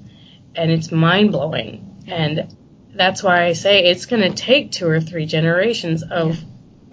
and 0.54 0.70
it's 0.70 0.92
mind 0.92 1.32
blowing. 1.32 2.04
And 2.06 2.54
that's 2.94 3.20
why 3.20 3.46
I 3.46 3.54
say 3.54 3.86
it's 3.86 4.06
going 4.06 4.22
to 4.22 4.30
take 4.30 4.70
two 4.70 4.86
or 4.86 5.00
three 5.00 5.26
generations 5.26 6.04
of 6.04 6.38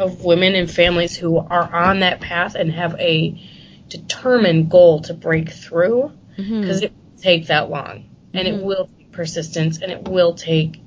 of 0.03 0.23
women 0.23 0.55
and 0.55 0.69
families 0.69 1.15
who 1.15 1.37
are 1.37 1.73
on 1.73 1.99
that 1.99 2.21
path 2.21 2.55
and 2.55 2.71
have 2.71 2.95
a 2.99 3.41
determined 3.89 4.69
goal 4.69 5.01
to 5.01 5.13
break 5.13 5.49
through 5.51 6.11
because 6.35 6.81
it 6.81 6.91
will 6.91 7.21
take 7.21 7.47
that 7.47 7.69
long 7.69 8.05
and 8.33 8.47
Mhm. 8.47 8.59
it 8.59 8.63
will 8.63 8.89
take 8.97 9.11
persistence 9.11 9.79
and 9.81 9.91
it 9.91 10.07
will 10.07 10.33
take 10.33 10.79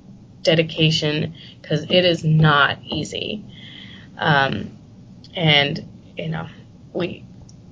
dedication 0.43 1.33
because 1.61 1.83
it 1.83 2.05
is 2.05 2.23
not 2.23 2.79
easy 2.85 3.43
um, 4.17 4.71
and 5.35 5.83
you 6.17 6.29
know 6.29 6.47
we 6.93 7.23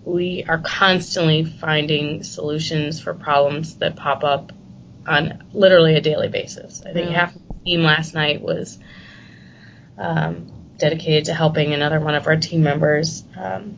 we 0.04 0.44
are 0.48 0.60
constantly 0.60 1.44
finding 1.44 2.22
solutions 2.24 3.00
for 3.02 3.14
problems 3.14 3.75
that 3.75 3.96
pop 3.96 4.24
up 4.24 4.52
on 5.08 5.44
literally 5.54 5.96
a 5.96 6.02
daily 6.02 6.28
basis 6.28 6.82
i 6.82 6.86
think 6.94 7.06
Really? 7.06 7.14
half 7.14 7.34
the 7.34 7.40
team 7.66 7.84
last 7.84 8.14
night 8.14 8.42
was 8.42 8.78
um, 9.98 10.52
dedicated 10.77 11.25
to 11.25 11.34
helping 11.34 11.74
another 11.74 12.00
one 12.00 12.15
of 12.15 12.27
our 12.27 12.36
team 12.36 12.63
members 12.63 13.24
um, 13.38 13.77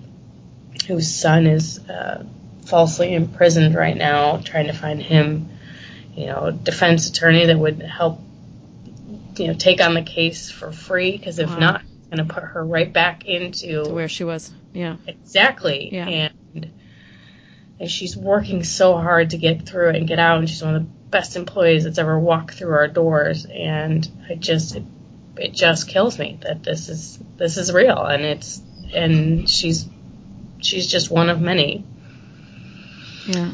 whose 0.87 1.13
son 1.13 1.45
is 1.47 1.79
uh, 1.89 2.25
falsely 2.65 3.13
imprisoned 3.13 3.75
right 3.75 3.95
now, 3.95 4.37
trying 4.37 4.67
to 4.67 4.73
find 4.73 5.01
him, 5.01 5.49
you 6.15 6.25
know, 6.25 6.45
a 6.45 6.51
defense 6.51 7.09
attorney 7.09 7.45
that 7.45 7.57
would 7.57 7.81
help, 7.81 8.19
you 9.37 9.47
know, 9.47 9.53
take 9.53 9.81
on 9.81 9.93
the 9.93 10.01
case 10.01 10.49
for 10.49 10.71
free. 10.71 11.11
Because 11.11 11.39
if 11.39 11.49
Wow. 11.49 11.59
not, 11.59 11.81
it's 11.81 12.07
going 12.15 12.27
to 12.27 12.33
put 12.33 12.43
her 12.43 12.65
right 12.65 12.91
back 12.91 13.25
into 13.25 13.83
To 13.85 13.93
where 13.93 14.07
she 14.09 14.23
was. 14.23 14.51
Yeah. 14.73 14.97
exactly. 15.07 15.89
Yeah. 15.93 16.07
And 16.07 16.71
and 17.79 17.91
she's 17.91 18.17
working 18.17 18.63
so 18.63 18.97
hard 18.97 19.29
to 19.31 19.37
get 19.37 19.67
through 19.67 19.89
it 19.89 19.95
and 19.97 20.07
get 20.07 20.17
out. 20.17 20.39
And 20.39 20.49
she's 20.49 20.63
one 20.63 20.75
of 20.75 20.81
the 20.83 20.89
best 21.11 21.35
employees 21.35 21.83
that's 21.83 21.99
ever 21.99 22.19
walked 22.19 22.55
through 22.55 22.73
our 22.73 22.87
doors. 22.87 23.45
And 23.45 24.07
I 24.27 24.33
just 24.35 24.75
it, 24.75 24.83
it 25.39 25.53
just 25.53 25.88
kills 25.88 26.17
me 26.20 26.39
that 26.41 26.63
this 26.63 26.89
is 26.89 27.20
this 27.38 27.58
is 27.58 27.72
real 27.72 28.03
and 28.03 28.24
it's 28.24 28.62
and 28.94 29.50
she's 29.50 29.88
she's 30.60 30.88
just 30.88 31.12
one 31.12 31.29
of 31.29 31.41
many. 31.41 31.84
Yeah. 33.27 33.53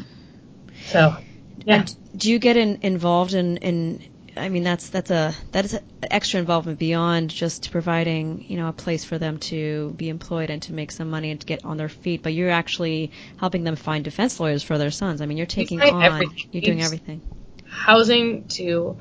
So 0.86 1.16
yeah. 1.64 1.76
And 1.76 1.96
do 2.16 2.30
you 2.30 2.38
get 2.38 2.56
in, 2.56 2.80
involved 2.82 3.34
in, 3.34 3.56
in 3.58 4.02
I 4.36 4.48
mean 4.48 4.62
that's 4.62 4.88
that's 4.88 5.10
a 5.10 5.32
that 5.52 5.64
is 5.64 5.74
a 5.74 5.82
extra 6.10 6.40
involvement 6.40 6.78
beyond 6.78 7.30
just 7.30 7.70
providing 7.70 8.44
you 8.48 8.56
know 8.56 8.68
a 8.68 8.72
place 8.72 9.04
for 9.04 9.18
them 9.18 9.38
to 9.38 9.94
be 9.96 10.08
employed 10.08 10.50
and 10.50 10.62
to 10.62 10.72
make 10.72 10.90
some 10.90 11.10
money 11.10 11.30
and 11.30 11.40
to 11.40 11.46
get 11.46 11.64
on 11.64 11.76
their 11.76 11.88
feet, 11.88 12.22
but 12.22 12.32
you're 12.34 12.50
actually 12.50 13.10
helping 13.36 13.64
them 13.64 13.76
find 13.76 14.04
defense 14.04 14.38
lawyers 14.40 14.62
for 14.62 14.78
their 14.78 14.90
sons. 14.90 15.20
I 15.20 15.26
mean 15.26 15.36
you're 15.36 15.46
taking 15.46 15.80
on 15.80 16.02
everything. 16.02 16.48
you're 16.52 16.62
doing 16.62 16.82
everything. 16.82 17.20
housing 17.66 18.48
to 18.48 18.96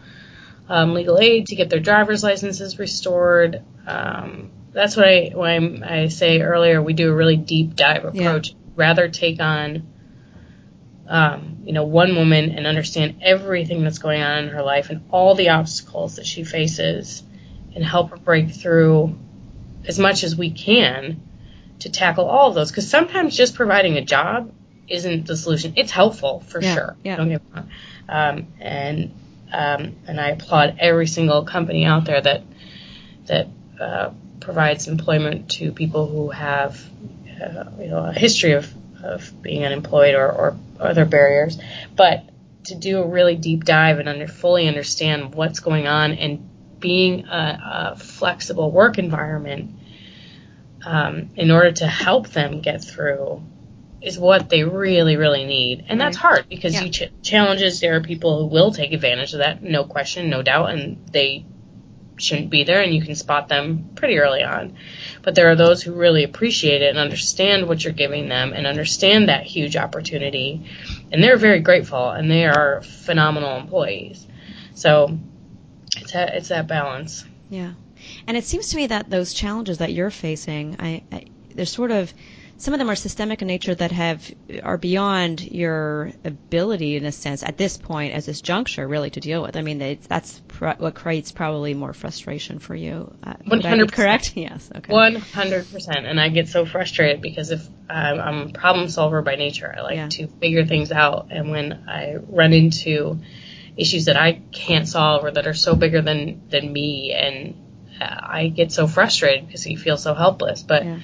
um, 0.74 0.94
legal 0.96 1.20
aid 1.20 1.48
to 1.48 1.56
get 1.56 1.70
their 1.70 1.80
driver's 1.80 2.24
licenses 2.24 2.80
restored. 2.80 3.62
Um, 3.86 4.50
that's 4.72 4.98
what 4.98 5.08
I 5.08 5.32
when 5.36 5.84
I 5.84 6.08
say 6.08 6.42
earlier. 6.42 6.82
We 6.82 6.94
do 6.94 7.12
a 7.12 7.14
really 7.14 7.38
deep 7.38 7.76
dive 7.76 8.04
Yeah. 8.14 8.22
approach. 8.30 8.56
Rather 8.76 9.08
take 9.08 9.40
on, 9.40 9.88
um, 11.08 11.58
you 11.64 11.74
know, 11.74 11.84
one 11.86 12.16
woman 12.16 12.50
and 12.58 12.66
understand 12.66 13.18
everything 13.22 13.84
that's 13.84 14.00
going 14.00 14.24
on 14.24 14.46
in 14.46 14.50
her 14.50 14.64
life 14.64 14.90
and 14.90 15.02
all 15.12 15.36
the 15.36 15.50
obstacles 15.50 16.16
that 16.16 16.26
she 16.26 16.44
faces, 16.44 17.22
and 17.76 17.86
help 17.86 18.10
her 18.10 18.18
break 18.18 18.50
through 18.50 19.16
as 19.88 20.00
much 20.00 20.24
as 20.24 20.36
we 20.36 20.50
can 20.50 21.22
to 21.80 21.92
tackle 21.92 22.26
all 22.26 22.50
of 22.50 22.56
those. 22.56 22.72
Because 22.72 22.90
sometimes 22.90 23.38
just 23.38 23.54
providing 23.54 23.98
a 23.98 24.02
job 24.04 24.52
isn't 24.88 25.28
the 25.28 25.38
solution. 25.38 25.74
It's 25.76 25.92
helpful 25.92 26.40
for 26.48 26.62
Yeah, 26.62 26.74
sure. 26.74 26.98
yeah. 27.04 27.16
Don't 27.18 27.30
get 27.30 27.42
me 27.44 27.50
wrong. 27.54 27.70
Um, 28.10 28.48
and 28.60 29.12
um, 29.54 29.96
and 30.08 30.20
I 30.20 30.30
applaud 30.30 30.78
every 30.80 31.08
single 31.08 31.46
company 31.46 31.86
out 31.86 32.06
there 32.06 32.20
that 32.20 32.44
that 33.28 33.48
uh, 33.80 34.12
provides 34.40 34.88
employment 34.88 35.52
to 35.52 35.72
people 35.72 36.08
who 36.08 36.30
have 36.32 36.84
uh, 37.42 37.66
you 37.80 37.88
know 37.88 38.06
a 38.06 38.14
history 38.14 38.54
of, 38.54 38.72
of 39.04 39.42
being 39.42 39.64
unemployed 39.64 40.16
or, 40.16 40.32
or 40.32 40.58
other 40.80 41.06
barriers. 41.06 41.58
But 41.96 42.30
to 42.66 42.76
do 42.76 43.00
a 43.00 43.08
really 43.08 43.36
deep 43.36 43.64
dive 43.64 44.00
and 44.00 44.10
under, 44.10 44.28
fully 44.28 44.68
understand 44.68 45.36
what's 45.36 45.60
going 45.60 45.88
on 45.88 46.14
and 46.14 46.50
being 46.80 47.26
a, 47.28 47.94
a 47.94 48.00
flexible 48.00 48.72
work 48.72 48.98
environment 48.98 49.72
um, 50.86 51.30
in 51.36 51.52
order 51.52 51.72
to 51.72 51.88
help 51.88 52.30
them 52.30 52.62
get 52.62 52.84
through 52.84 53.42
is 54.04 54.20
what 54.20 54.50
they 54.50 54.64
really, 54.64 55.16
really 55.16 55.46
need. 55.46 55.86
And 55.88 56.00
that's 56.00 56.18
hard 56.18 56.50
because 56.50 56.74
Yeah. 56.74 56.84
you 56.84 56.90
ch- 56.90 57.12
challenges, 57.22 57.80
there 57.80 57.96
are 57.96 58.02
people 58.02 58.38
who 58.40 58.46
will 58.48 58.72
take 58.72 58.92
advantage 58.92 59.34
of 59.34 59.40
that, 59.40 59.64
no 59.64 59.86
question, 59.86 60.30
no 60.30 60.42
doubt, 60.42 60.72
and 60.72 60.98
they 61.12 61.46
shouldn't 62.18 62.50
be 62.52 62.64
there 62.64 62.82
and 62.82 62.94
you 62.94 63.02
can 63.02 63.16
spot 63.16 63.48
them 63.48 63.90
pretty 63.96 64.20
early 64.20 64.44
on. 64.44 64.76
But 65.24 65.36
there 65.36 65.50
are 65.50 65.56
those 65.56 65.82
who 65.82 65.94
really 65.94 66.24
appreciate 66.24 66.82
it 66.82 66.90
and 66.90 67.00
understand 67.00 67.68
what 67.68 67.84
you're 67.84 67.94
giving 67.94 68.30
them 68.30 68.54
and 68.54 68.68
understand 68.68 69.30
that 69.30 69.44
huge 69.44 69.76
opportunity. 69.78 70.66
And 71.12 71.24
they're 71.24 71.38
very 71.38 71.60
grateful 71.62 72.10
and 72.10 72.30
they 72.30 72.46
are 72.46 72.82
phenomenal 72.84 73.58
employees. 73.58 74.28
So 74.76 75.18
it's 75.98 76.12
that, 76.12 76.36
it's 76.36 76.50
that 76.50 76.68
balance. 76.68 77.26
Yeah, 77.50 77.74
and 78.28 78.36
it 78.36 78.44
seems 78.44 78.70
to 78.70 78.76
me 78.76 78.88
that 78.88 79.10
those 79.10 79.34
challenges 79.34 79.78
that 79.78 79.94
you're 79.94 80.12
facing, 80.12 80.76
I, 80.80 81.04
I 81.12 81.26
they're 81.56 81.66
sort 81.66 81.92
of 81.92 82.14
some 82.58 82.74
of 82.74 82.80
them 82.80 82.90
are 82.90 82.96
systemic 82.96 83.42
in 83.42 83.48
nature 83.48 83.76
that 83.76 83.92
have 83.92 84.30
are 84.64 84.78
beyond 84.78 85.42
your 85.42 86.12
ability 86.24 86.96
in 86.96 87.06
a 87.06 87.12
sense 87.12 87.44
at 87.44 87.58
this 87.58 87.78
point 87.78 88.14
as 88.14 88.26
this 88.26 88.42
juncture 88.42 88.88
really 88.88 89.10
to 89.10 89.20
deal 89.20 89.42
with. 89.42 89.58
I 89.58 89.62
mean, 89.62 89.98
that's 90.08 90.40
pr- 90.48 90.70
what 90.78 90.94
creates 90.96 91.32
probably 91.32 91.74
more 91.74 91.94
frustration 91.94 92.60
for 92.60 92.76
you. 92.76 93.14
Uh, 93.24 93.34
be 93.44 93.50
100%. 93.50 93.92
correct? 93.92 94.38
Yes. 94.38 94.70
Okay. 94.74 94.94
One 94.94 95.16
hundred 95.16 95.70
percent, 95.72 96.06
and 96.06 96.20
I 96.20 96.30
get 96.30 96.48
so 96.48 96.66
frustrated 96.66 97.22
because 97.22 97.52
if 97.52 97.68
I'm, 97.90 98.20
I'm 98.20 98.42
a 98.50 98.52
problem 98.54 98.88
solver 98.90 99.22
by 99.22 99.36
nature, 99.36 99.74
I 99.78 99.82
like 99.82 99.96
Yeah. 99.96 100.08
to 100.10 100.28
figure 100.28 100.66
things 100.66 100.92
out, 100.92 101.28
and 101.32 101.50
when 101.52 101.84
I 101.90 102.16
run 102.16 102.54
into 102.54 103.20
issues 103.76 104.06
that 104.06 104.16
I 104.18 104.34
can't 104.52 104.88
solve 104.88 105.24
or 105.26 105.32
that 105.32 105.48
are 105.48 105.54
so 105.56 105.76
bigger 105.76 106.02
than 106.02 106.48
than 106.50 106.72
me, 106.72 107.12
and 107.12 107.56
uh, 108.00 108.06
I 108.22 108.48
get 108.48 108.72
so 108.72 108.88
frustrated 108.88 109.48
because 109.48 109.66
you 109.66 109.78
feel 109.78 109.98
so 109.98 110.14
helpless. 110.14 110.64
But 110.64 110.86
Yeah. 110.86 111.00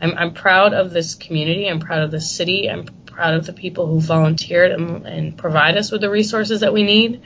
I'm, 0.00 0.16
I'm 0.16 0.34
proud 0.34 0.74
of 0.74 0.92
this 0.92 1.14
community. 1.14 1.68
I'm 1.68 1.80
proud 1.80 2.02
of 2.02 2.10
this 2.10 2.30
city. 2.30 2.70
I'm 2.70 2.84
proud 2.84 3.34
of 3.34 3.46
the 3.46 3.52
people 3.52 3.86
who 3.86 4.00
volunteered 4.00 4.72
and, 4.72 5.06
and 5.06 5.36
provide 5.36 5.76
us 5.76 5.90
with 5.90 6.00
the 6.00 6.10
resources 6.10 6.60
that 6.60 6.72
we 6.72 6.82
need. 6.82 7.22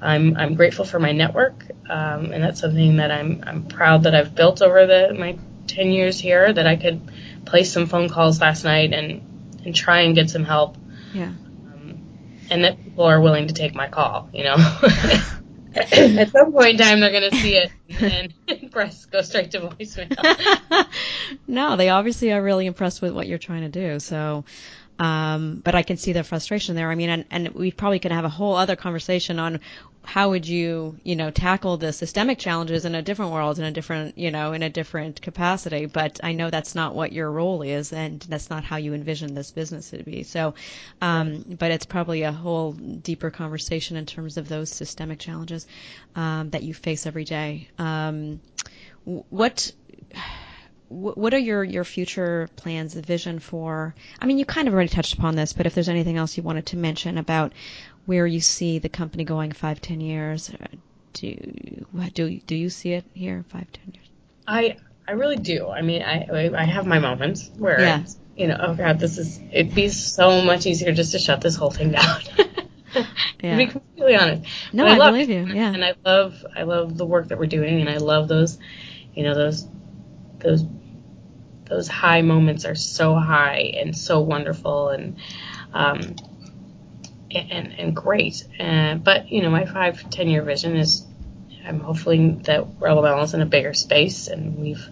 I'm, 0.00 0.36
I'm 0.36 0.54
grateful 0.54 0.84
for 0.84 0.98
my 0.98 1.12
network, 1.12 1.64
um, 1.88 2.32
and 2.32 2.42
that's 2.42 2.60
something 2.60 2.96
that 2.96 3.12
I'm, 3.12 3.44
I'm 3.46 3.66
proud 3.66 4.04
that 4.04 4.14
I've 4.14 4.34
built 4.34 4.60
over 4.60 4.84
the 4.86 5.14
my 5.16 5.38
10 5.68 5.92
years 5.92 6.18
here. 6.18 6.52
That 6.52 6.66
I 6.66 6.74
could 6.76 7.08
place 7.44 7.72
some 7.72 7.86
phone 7.86 8.08
calls 8.08 8.40
last 8.40 8.64
night 8.64 8.92
and 8.92 9.22
and 9.64 9.74
try 9.74 10.00
and 10.00 10.14
get 10.14 10.28
some 10.28 10.44
help. 10.44 10.76
Yeah. 11.14 11.26
Um, 11.26 12.00
and 12.50 12.64
that 12.64 12.82
people 12.82 13.04
are 13.04 13.20
willing 13.20 13.46
to 13.46 13.54
take 13.54 13.74
my 13.74 13.88
call, 13.88 14.28
you 14.32 14.42
know. 14.42 14.56
At 15.92 16.30
some 16.30 16.52
point 16.52 16.72
in 16.72 16.78
time, 16.78 17.00
they're 17.00 17.10
going 17.10 17.30
to 17.30 17.36
see 17.36 17.56
it 17.56 17.72
and, 18.00 18.32
press 18.70 19.06
go 19.06 19.22
straight 19.22 19.50
to 19.52 19.60
voicemail. 19.60 20.86
no, 21.46 21.76
they 21.76 21.88
obviously 21.88 22.32
are 22.32 22.42
really 22.42 22.66
impressed 22.66 23.00
with 23.00 23.12
what 23.12 23.26
you're 23.26 23.38
trying 23.38 23.62
to 23.62 23.68
do. 23.68 23.98
So, 23.98 24.44
um, 24.98 25.60
but 25.64 25.74
I 25.74 25.82
can 25.82 25.96
see 25.96 26.12
the 26.12 26.24
frustration 26.24 26.74
there. 26.74 26.90
I 26.90 26.94
mean, 26.94 27.10
and, 27.10 27.24
and 27.30 27.48
we 27.50 27.70
probably 27.70 27.98
could 27.98 28.12
have 28.12 28.24
a 28.24 28.28
whole 28.28 28.54
other 28.54 28.76
conversation 28.76 29.38
on 29.38 29.60
how 30.04 30.30
would 30.30 30.46
you, 30.46 30.98
you 31.04 31.16
know, 31.16 31.30
tackle 31.30 31.76
the 31.76 31.92
systemic 31.92 32.38
challenges 32.38 32.84
in 32.84 32.94
a 32.94 33.02
different 33.02 33.32
world, 33.32 33.58
in 33.58 33.64
a 33.64 33.70
different, 33.70 34.18
you 34.18 34.30
know, 34.30 34.52
in 34.52 34.62
a 34.62 34.70
different 34.70 35.22
capacity. 35.22 35.86
But 35.86 36.20
I 36.22 36.32
know 36.32 36.50
that's 36.50 36.74
not 36.74 36.94
what 36.94 37.12
your 37.12 37.30
role 37.30 37.62
is, 37.62 37.92
and 37.92 38.20
that's 38.20 38.50
not 38.50 38.64
how 38.64 38.76
you 38.76 38.94
envision 38.94 39.34
this 39.34 39.52
business 39.52 39.90
to 39.90 40.02
be. 40.02 40.24
So, 40.24 40.54
um, 41.00 41.56
but 41.58 41.70
it's 41.70 41.86
probably 41.86 42.22
a 42.22 42.32
whole 42.32 42.72
deeper 42.72 43.30
conversation 43.30 43.96
in 43.96 44.06
terms 44.06 44.36
of 44.36 44.48
those 44.48 44.70
systemic 44.70 45.20
challenges 45.20 45.66
um, 46.16 46.50
that 46.50 46.62
you 46.62 46.74
face 46.74 47.06
every 47.06 47.24
day. 47.24 47.68
Um, 47.78 48.40
what 49.04 49.72
what 50.92 51.32
are 51.32 51.38
your, 51.38 51.64
your 51.64 51.84
future 51.84 52.48
plans, 52.56 52.94
the 52.94 53.02
vision 53.02 53.38
for? 53.38 53.94
I 54.20 54.26
mean, 54.26 54.38
you 54.38 54.44
kind 54.44 54.68
of 54.68 54.74
already 54.74 54.90
touched 54.90 55.14
upon 55.14 55.36
this, 55.36 55.52
but 55.54 55.66
if 55.66 55.74
there's 55.74 55.88
anything 55.88 56.18
else 56.18 56.36
you 56.36 56.42
wanted 56.42 56.66
to 56.66 56.76
mention 56.76 57.16
about 57.16 57.52
where 58.06 58.26
you 58.26 58.40
see 58.40 58.78
the 58.78 58.88
company 58.88 59.24
going 59.24 59.52
five, 59.52 59.80
ten 59.80 60.00
years, 60.00 60.50
do 61.12 61.34
do 62.14 62.40
do 62.40 62.54
you 62.54 62.70
see 62.70 62.92
it 62.92 63.04
here 63.14 63.44
five, 63.48 63.70
ten 63.72 63.94
years? 63.94 64.08
I 64.46 64.76
I 65.06 65.12
really 65.12 65.36
do. 65.36 65.68
I 65.68 65.82
mean, 65.82 66.02
I 66.02 66.50
I 66.56 66.64
have 66.64 66.86
my 66.86 66.98
moments 66.98 67.50
where 67.56 67.80
yeah. 67.80 68.04
you 68.36 68.48
know, 68.48 68.56
oh 68.60 68.74
god, 68.74 68.98
this 68.98 69.18
is 69.18 69.40
it'd 69.52 69.74
be 69.74 69.88
so 69.88 70.42
much 70.42 70.66
easier 70.66 70.92
just 70.92 71.12
to 71.12 71.18
shut 71.18 71.40
this 71.40 71.56
whole 71.56 71.70
thing 71.70 71.92
down. 71.92 72.20
yeah. 73.42 73.50
to 73.52 73.56
be 73.56 73.66
completely 73.66 74.16
honest. 74.16 74.50
No, 74.72 74.86
I, 74.86 74.94
I 74.94 75.10
believe 75.10 75.30
it. 75.30 75.34
you. 75.34 75.54
Yeah. 75.54 75.72
And 75.72 75.84
I 75.84 75.94
love 76.04 76.44
I 76.56 76.62
love 76.62 76.96
the 76.96 77.06
work 77.06 77.28
that 77.28 77.38
we're 77.38 77.46
doing, 77.46 77.80
and 77.80 77.88
I 77.88 77.98
love 77.98 78.28
those, 78.28 78.58
you 79.14 79.24
know, 79.24 79.34
those 79.34 79.66
those 80.38 80.64
those 81.66 81.88
high 81.88 82.22
moments 82.22 82.64
are 82.64 82.74
so 82.74 83.14
high 83.14 83.72
and 83.80 83.96
so 83.96 84.20
wonderful 84.20 84.90
and 84.90 85.16
um, 85.72 86.16
and, 87.34 87.78
and 87.78 87.96
great. 87.96 88.44
Uh, 88.58 88.94
but 88.94 89.30
you 89.30 89.42
know, 89.42 89.50
my 89.50 89.66
five 89.66 90.08
ten 90.10 90.28
year 90.28 90.42
vision 90.42 90.76
is 90.76 91.06
I'm 91.64 91.80
hopefully 91.80 92.30
that 92.44 92.66
Rebel 92.80 93.22
is 93.22 93.34
in 93.34 93.42
a 93.42 93.46
bigger 93.46 93.74
space 93.74 94.28
and 94.28 94.58
we've 94.58 94.84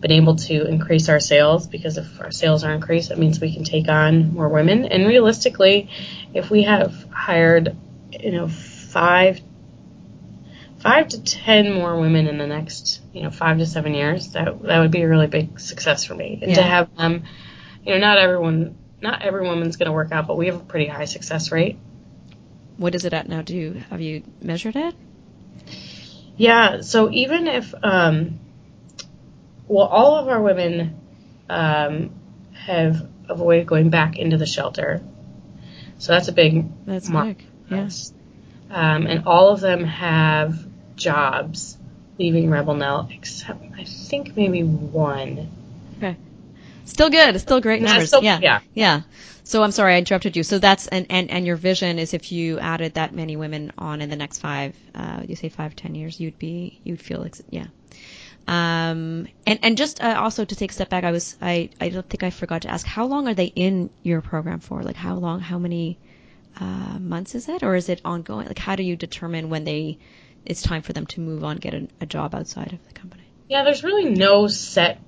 been 0.00 0.12
able 0.12 0.36
to 0.36 0.66
increase 0.66 1.08
our 1.08 1.20
sales 1.20 1.66
because 1.66 1.98
if 1.98 2.20
our 2.20 2.30
sales 2.30 2.64
are 2.64 2.72
increased, 2.72 3.08
that 3.08 3.18
means 3.18 3.40
we 3.40 3.54
can 3.54 3.64
take 3.64 3.88
on 3.88 4.34
more 4.34 4.48
women. 4.48 4.84
And 4.84 5.06
realistically, 5.06 5.88
if 6.34 6.50
we 6.50 6.64
have 6.64 7.10
hired, 7.10 7.76
you 8.12 8.32
know, 8.32 8.48
five 8.48 9.40
five 10.78 11.08
to 11.08 11.22
ten 11.22 11.72
more 11.72 11.98
women 11.98 12.26
in 12.26 12.36
the 12.36 12.46
next, 12.46 13.00
you 13.14 13.22
know, 13.22 13.30
five 13.30 13.58
to 13.58 13.66
seven 13.66 13.94
years, 13.94 14.32
that 14.32 14.62
that 14.62 14.78
would 14.80 14.90
be 14.90 15.02
a 15.02 15.08
really 15.08 15.26
big 15.26 15.58
success 15.58 16.04
for 16.04 16.14
me. 16.14 16.38
And 16.42 16.50
yeah. 16.50 16.56
to 16.56 16.62
have 16.62 16.94
them, 16.96 17.24
you 17.84 17.94
know, 17.94 17.98
not 17.98 18.18
everyone, 18.18 18.76
not 19.04 19.22
every 19.22 19.46
woman's 19.46 19.76
going 19.76 19.86
to 19.86 19.92
work 19.92 20.10
out, 20.10 20.26
but 20.26 20.36
we 20.36 20.46
have 20.46 20.56
a 20.56 20.64
pretty 20.64 20.86
high 20.86 21.04
success 21.04 21.52
rate. 21.52 21.78
What 22.78 22.94
is 22.96 23.04
it 23.04 23.12
at 23.12 23.28
now? 23.28 23.42
Do 23.42 23.54
you 23.54 23.84
have 23.90 24.00
you 24.00 24.24
measured 24.42 24.74
it? 24.74 24.94
Yeah. 26.36 26.80
So 26.80 27.10
even 27.12 27.46
if, 27.46 27.72
um, 27.82 28.40
well, 29.68 29.86
all 29.86 30.16
of 30.16 30.26
our 30.28 30.42
women 30.42 30.98
um, 31.48 32.10
have 32.54 33.06
avoided 33.28 33.66
going 33.66 33.90
back 33.90 34.18
into 34.18 34.38
the 34.38 34.46
shelter. 34.46 35.02
So 35.98 36.12
that's 36.12 36.28
a 36.28 36.32
big. 36.32 36.66
That's 36.86 37.08
mark. 37.08 37.38
big. 37.38 37.46
Yes. 37.70 38.12
Um, 38.70 39.06
and 39.06 39.26
all 39.26 39.50
of 39.50 39.60
them 39.60 39.84
have 39.84 40.66
jobs 40.96 41.76
leaving 42.18 42.50
Rebel 42.50 42.74
Nell, 42.74 43.08
except 43.12 43.62
I 43.76 43.84
think 43.84 44.36
maybe 44.36 44.62
one. 44.62 45.63
Still 46.84 47.10
good. 47.10 47.40
Still 47.40 47.60
great 47.60 47.82
numbers. 47.82 48.08
Still, 48.08 48.22
yeah. 48.22 48.38
Yeah. 48.40 48.60
Yeah. 48.74 49.00
So 49.44 49.62
I'm 49.62 49.72
sorry 49.72 49.94
I 49.94 49.98
interrupted 49.98 50.36
you. 50.36 50.42
So 50.42 50.58
that's 50.58 50.86
and, 50.86 51.06
and, 51.10 51.30
and 51.30 51.46
your 51.46 51.56
vision 51.56 51.98
is 51.98 52.14
if 52.14 52.32
you 52.32 52.58
added 52.58 52.94
that 52.94 53.14
many 53.14 53.36
women 53.36 53.72
on 53.76 54.00
in 54.00 54.08
the 54.08 54.16
next 54.16 54.38
five, 54.38 54.74
uh, 54.94 55.22
you 55.26 55.36
say 55.36 55.50
five 55.50 55.76
ten 55.76 55.94
years, 55.94 56.18
you'd 56.18 56.38
be 56.38 56.80
you'd 56.82 57.02
feel 57.02 57.20
like 57.20 57.36
yeah. 57.50 57.66
Um, 58.46 59.26
and 59.46 59.58
and 59.62 59.76
just 59.76 60.02
uh, 60.02 60.16
also 60.18 60.44
to 60.44 60.56
take 60.56 60.70
a 60.70 60.74
step 60.74 60.88
back, 60.88 61.04
I 61.04 61.10
was 61.10 61.36
I 61.42 61.70
I 61.80 61.90
don't 61.90 62.08
think 62.08 62.22
I 62.22 62.30
forgot 62.30 62.62
to 62.62 62.68
ask 62.68 62.86
how 62.86 63.06
long 63.06 63.28
are 63.28 63.34
they 63.34 63.46
in 63.46 63.90
your 64.02 64.22
program 64.22 64.60
for? 64.60 64.82
Like 64.82 64.96
how 64.96 65.14
long? 65.16 65.40
How 65.40 65.58
many 65.58 65.98
uh, 66.58 66.98
months 66.98 67.34
is 67.34 67.48
it, 67.48 67.62
or 67.62 67.74
is 67.74 67.88
it 67.88 68.00
ongoing? 68.04 68.46
Like 68.46 68.58
how 68.58 68.76
do 68.76 68.82
you 68.82 68.96
determine 68.96 69.50
when 69.50 69.64
they 69.64 69.98
it's 70.46 70.62
time 70.62 70.82
for 70.82 70.92
them 70.92 71.06
to 71.06 71.20
move 71.20 71.44
on, 71.44 71.56
get 71.56 71.74
a, 71.74 71.88
a 72.00 72.06
job 72.06 72.34
outside 72.34 72.72
of 72.72 72.86
the 72.86 72.94
company? 72.94 73.24
Yeah, 73.48 73.64
there's 73.64 73.84
really 73.84 74.10
no 74.10 74.46
set 74.46 75.00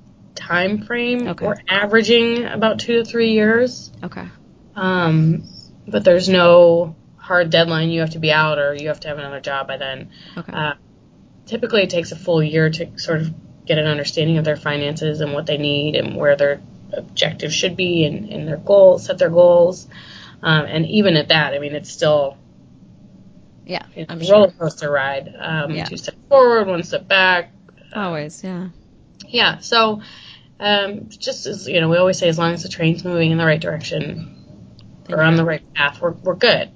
time 0.46 0.82
frame. 0.82 1.28
Okay. 1.28 1.46
We're 1.46 1.56
averaging 1.68 2.44
about 2.44 2.78
two 2.78 3.02
to 3.02 3.04
three 3.04 3.32
years. 3.32 3.90
Okay. 4.02 4.26
Um, 4.74 5.44
but 5.86 6.04
there's 6.04 6.28
no 6.28 6.96
hard 7.16 7.50
deadline. 7.50 7.90
You 7.90 8.00
have 8.00 8.10
to 8.10 8.18
be 8.18 8.32
out 8.32 8.58
or 8.58 8.74
you 8.74 8.88
have 8.88 9.00
to 9.00 9.08
have 9.08 9.18
another 9.18 9.40
job 9.40 9.66
by 9.66 9.76
then. 9.76 10.10
Okay. 10.36 10.52
Uh, 10.52 10.74
typically, 11.46 11.82
it 11.82 11.90
takes 11.90 12.12
a 12.12 12.16
full 12.16 12.42
year 12.42 12.70
to 12.70 12.98
sort 12.98 13.20
of 13.22 13.34
get 13.66 13.78
an 13.78 13.86
understanding 13.86 14.38
of 14.38 14.44
their 14.44 14.56
finances 14.56 15.20
and 15.20 15.32
what 15.32 15.46
they 15.46 15.58
need 15.58 15.96
and 15.96 16.16
where 16.16 16.36
their 16.36 16.60
objectives 16.92 17.54
should 17.54 17.76
be 17.76 18.04
and, 18.04 18.30
and 18.30 18.46
their 18.46 18.56
goals, 18.56 19.06
set 19.06 19.18
their 19.18 19.30
goals. 19.30 19.88
Um, 20.42 20.66
and 20.66 20.86
even 20.86 21.16
at 21.16 21.28
that, 21.28 21.54
I 21.54 21.58
mean, 21.58 21.74
it's 21.74 21.90
still 21.90 22.36
yeah, 23.66 23.84
it's 23.96 24.10
I'm 24.10 24.22
a 24.22 24.30
roller 24.30 24.52
coaster 24.52 24.90
ride. 24.90 25.34
Um, 25.36 25.72
yeah. 25.72 25.84
Two 25.86 25.96
steps 25.96 26.16
forward, 26.28 26.68
one 26.68 26.84
step 26.84 27.08
back. 27.08 27.50
Always, 27.94 28.44
yeah. 28.44 28.68
Yeah. 29.26 29.58
So, 29.58 30.02
um, 30.58 31.08
just 31.08 31.46
as 31.46 31.68
you 31.68 31.80
know, 31.80 31.88
we 31.88 31.96
always 31.96 32.18
say, 32.18 32.28
as 32.28 32.38
long 32.38 32.52
as 32.54 32.62
the 32.62 32.68
train's 32.68 33.04
moving 33.04 33.30
in 33.30 33.38
the 33.38 33.44
right 33.44 33.60
direction 33.60 34.44
or 35.10 35.22
on 35.22 35.36
the 35.36 35.44
right 35.44 35.62
path, 35.74 36.00
we're 36.00 36.12
we're 36.12 36.34
good. 36.34 36.70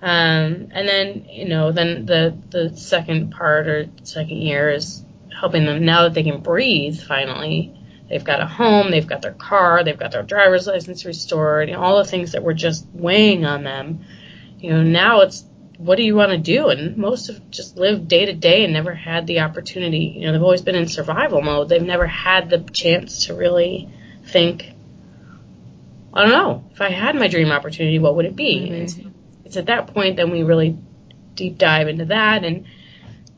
Um, 0.00 0.68
and 0.72 0.88
then 0.88 1.26
you 1.28 1.48
know, 1.48 1.72
then 1.72 2.06
the 2.06 2.36
the 2.50 2.76
second 2.76 3.32
part 3.32 3.66
or 3.66 3.88
second 4.04 4.38
year 4.38 4.70
is 4.70 5.02
helping 5.40 5.64
them 5.64 5.84
now 5.84 6.04
that 6.04 6.14
they 6.14 6.22
can 6.22 6.40
breathe 6.40 7.00
finally. 7.00 7.74
They've 8.08 8.24
got 8.24 8.40
a 8.40 8.46
home, 8.46 8.90
they've 8.90 9.06
got 9.06 9.20
their 9.20 9.34
car, 9.34 9.84
they've 9.84 9.98
got 9.98 10.12
their 10.12 10.22
driver's 10.22 10.66
license 10.66 11.04
restored, 11.04 11.68
you 11.68 11.74
know, 11.74 11.82
all 11.82 11.98
the 11.98 12.08
things 12.08 12.32
that 12.32 12.42
were 12.42 12.54
just 12.54 12.86
weighing 12.94 13.44
on 13.44 13.64
them. 13.64 14.04
You 14.58 14.70
know, 14.70 14.82
now 14.82 15.20
it's 15.20 15.44
what 15.78 15.96
do 15.96 16.02
you 16.02 16.16
want 16.16 16.32
to 16.32 16.38
do? 16.38 16.68
And 16.68 16.96
most 16.96 17.28
have 17.28 17.50
just 17.50 17.76
lived 17.76 18.08
day 18.08 18.26
to 18.26 18.32
day 18.32 18.64
and 18.64 18.72
never 18.72 18.92
had 18.92 19.26
the 19.26 19.40
opportunity. 19.40 20.12
You 20.16 20.26
know, 20.26 20.32
they've 20.32 20.42
always 20.42 20.60
been 20.60 20.74
in 20.74 20.88
survival 20.88 21.40
mode. 21.40 21.68
They've 21.68 21.80
never 21.80 22.06
had 22.06 22.50
the 22.50 22.58
chance 22.58 23.26
to 23.26 23.34
really 23.34 23.88
think, 24.26 24.72
I 26.12 26.22
don't 26.22 26.32
know, 26.32 26.64
if 26.72 26.80
I 26.80 26.90
had 26.90 27.14
my 27.14 27.28
dream 27.28 27.52
opportunity, 27.52 28.00
what 28.00 28.16
would 28.16 28.26
it 28.26 28.34
be? 28.34 28.68
Mm-hmm. 28.70 28.86
So 28.86 29.10
it's 29.44 29.56
at 29.56 29.66
that 29.66 29.86
point 29.94 30.16
then 30.16 30.30
we 30.30 30.42
really 30.42 30.76
deep 31.36 31.56
dive 31.56 31.86
into 31.86 32.06
that 32.06 32.44
and 32.44 32.66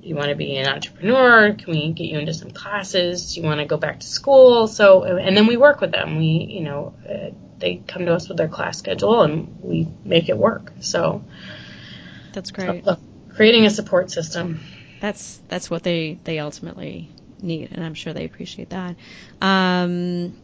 you 0.03 0.15
want 0.15 0.31
to 0.31 0.35
be 0.35 0.57
an 0.57 0.67
entrepreneur? 0.67 1.53
Can 1.53 1.73
we 1.73 1.93
get 1.93 2.05
you 2.05 2.19
into 2.19 2.33
some 2.33 2.51
classes? 2.51 3.35
Do 3.35 3.41
you 3.41 3.47
want 3.47 3.61
to 3.61 3.67
go 3.67 3.77
back 3.77 4.01
to 4.01 4.07
school? 4.07 4.67
So, 4.67 5.05
and 5.05 5.37
then 5.37 5.47
we 5.47 5.59
work 5.59 5.83
with 5.83 5.93
them. 5.93 6.17
We, 6.17 6.25
you 6.25 6.63
know, 6.63 6.95
uh, 7.07 7.35
they 7.59 7.83
come 7.87 8.07
to 8.07 8.15
us 8.15 8.27
with 8.27 8.39
their 8.39 8.49
class 8.49 8.79
schedule 8.79 9.23
and 9.23 9.59
we 9.61 9.87
make 10.05 10.31
it 10.31 10.39
work. 10.39 10.73
So, 10.81 11.23
that's 12.33 12.51
great. 12.51 12.85
creating 13.35 13.67
a 13.67 13.71
support 13.71 14.11
system. 14.11 14.61
That's 15.01 15.41
that's 15.49 15.71
what 15.71 15.83
they 15.83 16.19
they 16.25 16.39
ultimately 16.39 17.09
need, 17.43 17.71
and 17.73 17.85
I'm 17.85 17.95
sure 17.95 18.13
they 18.13 18.25
appreciate 18.25 18.71
that. 18.71 18.97
Um, 19.41 20.35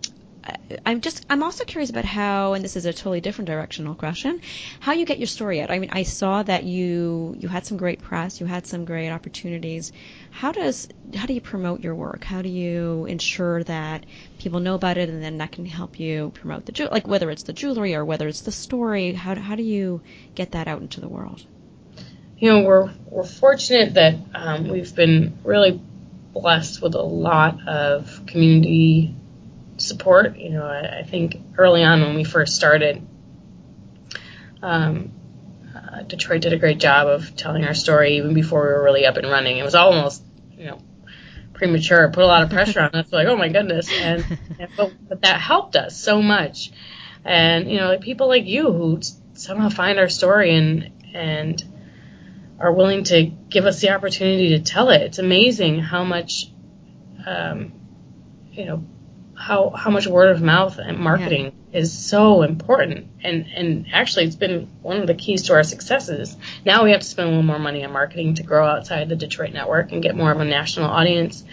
I'm 0.85 1.01
just 1.01 1.27
I'm 1.29 1.43
also 1.43 1.65
curious 1.65 1.91
about 1.91 2.05
how, 2.05 2.55
and 2.55 2.65
this 2.65 2.77
is 2.77 2.87
a 2.87 2.93
totally 2.93 3.21
different 3.21 3.49
directional 3.49 3.95
question, 3.95 4.41
how 4.81 4.93
you 4.93 5.05
get 5.05 5.19
your 5.19 5.27
story 5.27 5.61
out. 5.61 5.71
I 5.71 5.79
mean, 5.79 5.91
I 5.93 6.05
saw 6.05 6.43
that 6.45 6.65
you 6.65 7.37
you 7.39 7.49
had 7.49 7.67
some 7.67 7.77
great 7.77 8.01
press, 8.01 8.41
you 8.41 8.47
had 8.47 8.67
some 8.67 8.85
great 8.85 9.11
opportunities. 9.11 9.93
How 10.31 10.53
does 10.53 10.89
how 11.15 11.27
do 11.27 11.35
you 11.35 11.41
promote 11.41 11.81
your 11.81 11.95
work? 11.95 12.25
How 12.25 12.43
do 12.43 12.49
you 12.49 13.07
ensure 13.07 13.65
that 13.65 14.07
people 14.39 14.61
know 14.61 14.75
about 14.75 14.99
it, 14.99 15.09
and 15.09 15.23
then 15.23 15.39
that 15.39 15.53
can 15.53 15.67
help 15.67 15.99
you 15.99 16.31
promote 16.35 16.65
the 16.67 16.89
like 16.93 17.09
whether 17.09 17.31
it's 17.31 17.43
the 17.43 17.53
jewelry 17.53 17.95
or 17.95 18.05
whether 18.05 18.29
it's 18.29 18.43
the 18.43 18.53
story? 18.53 19.13
How 19.13 19.35
how 19.35 19.57
do 19.57 19.63
you 19.63 20.01
get 20.35 20.53
that 20.53 20.69
out 20.69 20.81
into 20.81 21.01
the 21.01 21.09
world? 21.09 21.45
You 22.39 22.53
know, 22.53 22.63
we're 22.63 22.91
we're 23.07 23.25
fortunate 23.25 23.95
that 23.95 24.15
um, 24.35 24.69
we've 24.69 24.95
been 24.95 25.39
really 25.43 25.81
blessed 26.33 26.83
with 26.83 26.95
a 26.95 27.03
lot 27.03 27.67
of 27.67 28.27
community 28.27 29.15
support. 29.79 30.37
You 30.37 30.51
know, 30.51 30.67
I, 30.67 31.01
I 31.01 31.03
think 31.03 31.37
early 31.57 31.83
on 31.83 32.03
when 32.03 32.15
we 32.15 32.25
first 32.25 32.55
started, 32.55 33.07
um, 34.63 35.13
uh, 35.75 36.03
Detroit 36.03 36.43
did 36.43 36.53
a 36.53 36.59
great 36.59 36.79
job 36.79 37.09
of 37.09 37.35
telling 37.37 37.65
our 37.65 37.75
story 37.75 38.19
even 38.19 38.35
before 38.35 38.63
we 38.63 38.69
were 38.69 38.83
really 38.83 39.07
up 39.07 39.17
and 39.17 39.29
running. 39.29 39.57
It 39.57 39.65
was 39.65 39.75
almost, 39.75 40.23
you 40.59 40.67
know, 40.67 40.79
premature. 41.55 42.11
Put 42.11 42.23
a 42.23 42.27
lot 42.27 42.43
of 42.43 42.51
pressure 42.51 42.81
on 42.81 42.91
us. 42.95 43.11
Like, 43.13 43.29
oh 43.29 43.37
my 43.37 43.49
goodness, 43.49 43.91
and, 43.91 44.25
and 44.59 44.69
but, 44.77 44.93
but 45.09 45.23
that 45.23 45.41
helped 45.41 45.75
us 45.75 45.99
so 45.99 46.21
much. 46.21 46.71
and 47.25 47.71
you 47.71 47.79
know, 47.79 47.89
like 47.89 48.03
people 48.03 48.29
like 48.29 48.45
you 48.45 48.73
who 48.73 49.01
somehow 49.33 49.71
find 49.71 49.99
our 49.99 50.09
story 50.11 50.55
and 50.55 50.93
and 51.15 51.63
are 52.59 52.73
willing 52.73 53.05
to 53.05 53.25
give 53.25 53.67
us 53.67 53.81
the 53.81 53.91
opportunity 53.91 54.51
to 54.51 54.61
tell 54.61 54.91
it. 54.91 55.03
It's 55.03 55.19
amazing 55.19 55.81
how 55.81 56.05
much, 56.05 56.51
um, 57.27 57.73
you 58.51 58.65
know, 58.65 58.85
how 59.35 59.69
how 59.71 59.91
much 59.91 60.07
word 60.07 60.31
of 60.31 60.41
mouth 60.41 60.79
and 60.79 60.99
marketing 60.99 61.53
yeah. 61.71 61.81
is 61.81 61.97
so 61.97 62.43
important. 62.43 63.09
And 63.23 63.47
and 63.55 63.87
actually, 63.93 64.25
it's 64.25 64.37
been 64.37 64.71
one 64.81 64.97
of 64.97 65.07
the 65.07 65.15
keys 65.15 65.43
to 65.45 65.53
our 65.53 65.63
successes. 65.63 66.37
Now 66.65 66.85
we 66.85 66.93
have 66.93 67.01
to 67.01 67.07
spend 67.07 67.29
a 67.29 67.31
little 67.31 67.45
more 67.45 67.59
money 67.59 67.85
on 67.85 67.93
marketing 67.93 68.35
to 68.37 68.43
grow 68.43 68.67
outside 68.67 69.09
the 69.09 69.17
Detroit 69.17 69.53
network 69.53 69.93
and 69.93 70.03
get 70.03 70.17
more 70.17 70.33
of 70.33 70.41
a 70.41 70.45
national 70.45 70.87
audience. 70.87 71.45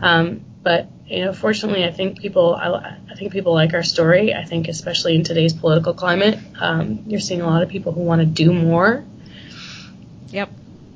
Um, 0.00 0.44
but 0.62 0.88
you 1.06 1.24
know, 1.24 1.32
fortunately, 1.32 1.84
I 1.84 1.90
think 1.90 2.20
people 2.20 2.54
I, 2.54 2.96
I, 3.10 3.14
think 3.14 3.32
people 3.32 3.52
like 3.54 3.74
our 3.74 3.82
story. 3.82 4.34
I 4.34 4.44
think 4.44 4.68
especially 4.68 5.14
in 5.14 5.24
today's 5.24 5.52
political 5.52 5.94
climate, 5.94 6.38
um, 6.60 7.04
you're 7.06 7.20
seeing 7.20 7.40
a 7.40 7.46
lot 7.46 7.62
of 7.62 7.68
people 7.68 7.92
who 7.92 8.02
want 8.02 8.20
to 8.20 8.26
do 8.26 8.52
more. 8.52 9.04
Yep. 10.30 10.50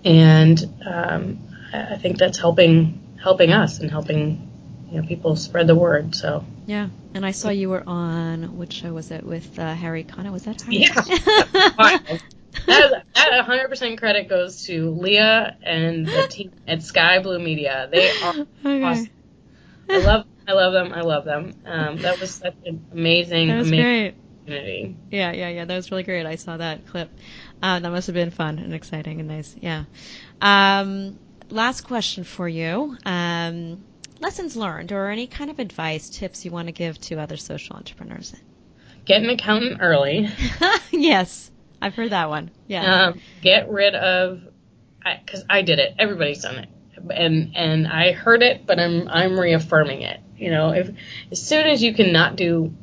And 0.04 0.82
um, 0.86 1.38
I 1.72 1.96
think 1.96 2.18
that's 2.18 2.38
helping 2.38 3.00
helping 3.22 3.52
us 3.52 3.80
and 3.80 3.90
helping 3.90 4.50
you 4.90 5.00
know 5.00 5.06
people 5.06 5.36
spread 5.36 5.66
the 5.66 5.74
word. 5.74 6.14
So 6.14 6.44
yeah, 6.66 6.88
and 7.14 7.24
I 7.24 7.30
saw 7.32 7.50
you 7.50 7.70
were 7.70 7.82
on 7.86 8.56
which 8.56 8.74
show 8.74 8.92
was 8.92 9.10
it 9.10 9.24
with 9.24 9.58
uh, 9.58 9.74
Harry 9.74 10.04
Connick? 10.04 10.32
Was 10.32 10.44
that 10.44 10.60
Harry? 10.62 10.76
Yeah. 10.78 10.94
that, 12.66 13.04
that 13.14 13.46
100% 13.46 13.98
credit 13.98 14.28
goes 14.28 14.66
to 14.66 14.90
Leah 14.90 15.56
and 15.62 16.06
the 16.06 16.28
team 16.28 16.52
at 16.68 16.82
Sky 16.82 17.18
Blue 17.20 17.38
Media. 17.38 17.88
They 17.90 18.10
are 18.10 18.34
okay. 18.64 18.82
awesome. 18.82 19.10
I 19.88 19.98
love 19.98 20.26
I 20.46 20.52
love 20.52 20.72
them. 20.72 20.92
I 20.92 21.00
love 21.00 21.24
them. 21.24 21.54
Um, 21.64 21.96
that 21.98 22.20
was 22.20 22.34
such 22.34 22.54
an 22.66 22.86
amazing, 22.92 23.48
that 23.48 23.58
was 23.58 23.68
amazing 23.68 23.84
great. 23.84 24.14
Opportunity. 24.44 24.96
Yeah, 25.10 25.32
yeah, 25.32 25.48
yeah. 25.48 25.64
That 25.64 25.76
was 25.76 25.90
really 25.90 26.02
great. 26.02 26.26
I 26.26 26.36
saw 26.36 26.56
that 26.56 26.86
clip. 26.86 27.10
Uh, 27.62 27.80
that 27.80 27.90
must 27.90 28.06
have 28.06 28.14
been 28.14 28.30
fun 28.30 28.58
and 28.58 28.74
exciting 28.74 29.20
and 29.20 29.28
nice. 29.28 29.54
Yeah. 29.60 29.84
Um, 30.40 31.18
last 31.50 31.82
question 31.82 32.24
for 32.24 32.48
you. 32.48 32.96
Um, 33.04 33.82
lessons 34.20 34.56
learned 34.56 34.92
or 34.92 35.08
any 35.08 35.26
kind 35.26 35.50
of 35.50 35.58
advice, 35.58 36.10
tips 36.10 36.44
you 36.44 36.50
want 36.50 36.68
to 36.68 36.72
give 36.72 37.00
to 37.02 37.16
other 37.16 37.36
social 37.36 37.76
entrepreneurs? 37.76 38.34
Get 39.04 39.22
an 39.22 39.30
accountant 39.30 39.78
early. 39.80 40.28
yes, 40.90 41.50
I've 41.80 41.94
heard 41.94 42.10
that 42.10 42.28
one. 42.28 42.50
Yeah. 42.66 43.06
Um, 43.06 43.20
get 43.42 43.68
rid 43.70 43.94
of, 43.94 44.42
because 44.98 45.44
I, 45.48 45.58
I 45.58 45.62
did 45.62 45.78
it. 45.78 45.94
Everybody's 45.98 46.42
done 46.42 46.56
it, 46.56 46.68
and 47.10 47.54
and 47.54 47.86
I 47.86 48.12
heard 48.12 48.42
it, 48.42 48.66
but 48.66 48.80
I'm 48.80 49.06
I'm 49.08 49.38
reaffirming 49.38 50.00
it. 50.02 50.20
You 50.38 50.50
know, 50.50 50.70
if 50.70 50.90
as 51.30 51.46
soon 51.46 51.66
as 51.66 51.82
you 51.82 51.92
cannot 51.92 52.36
do 52.36 52.74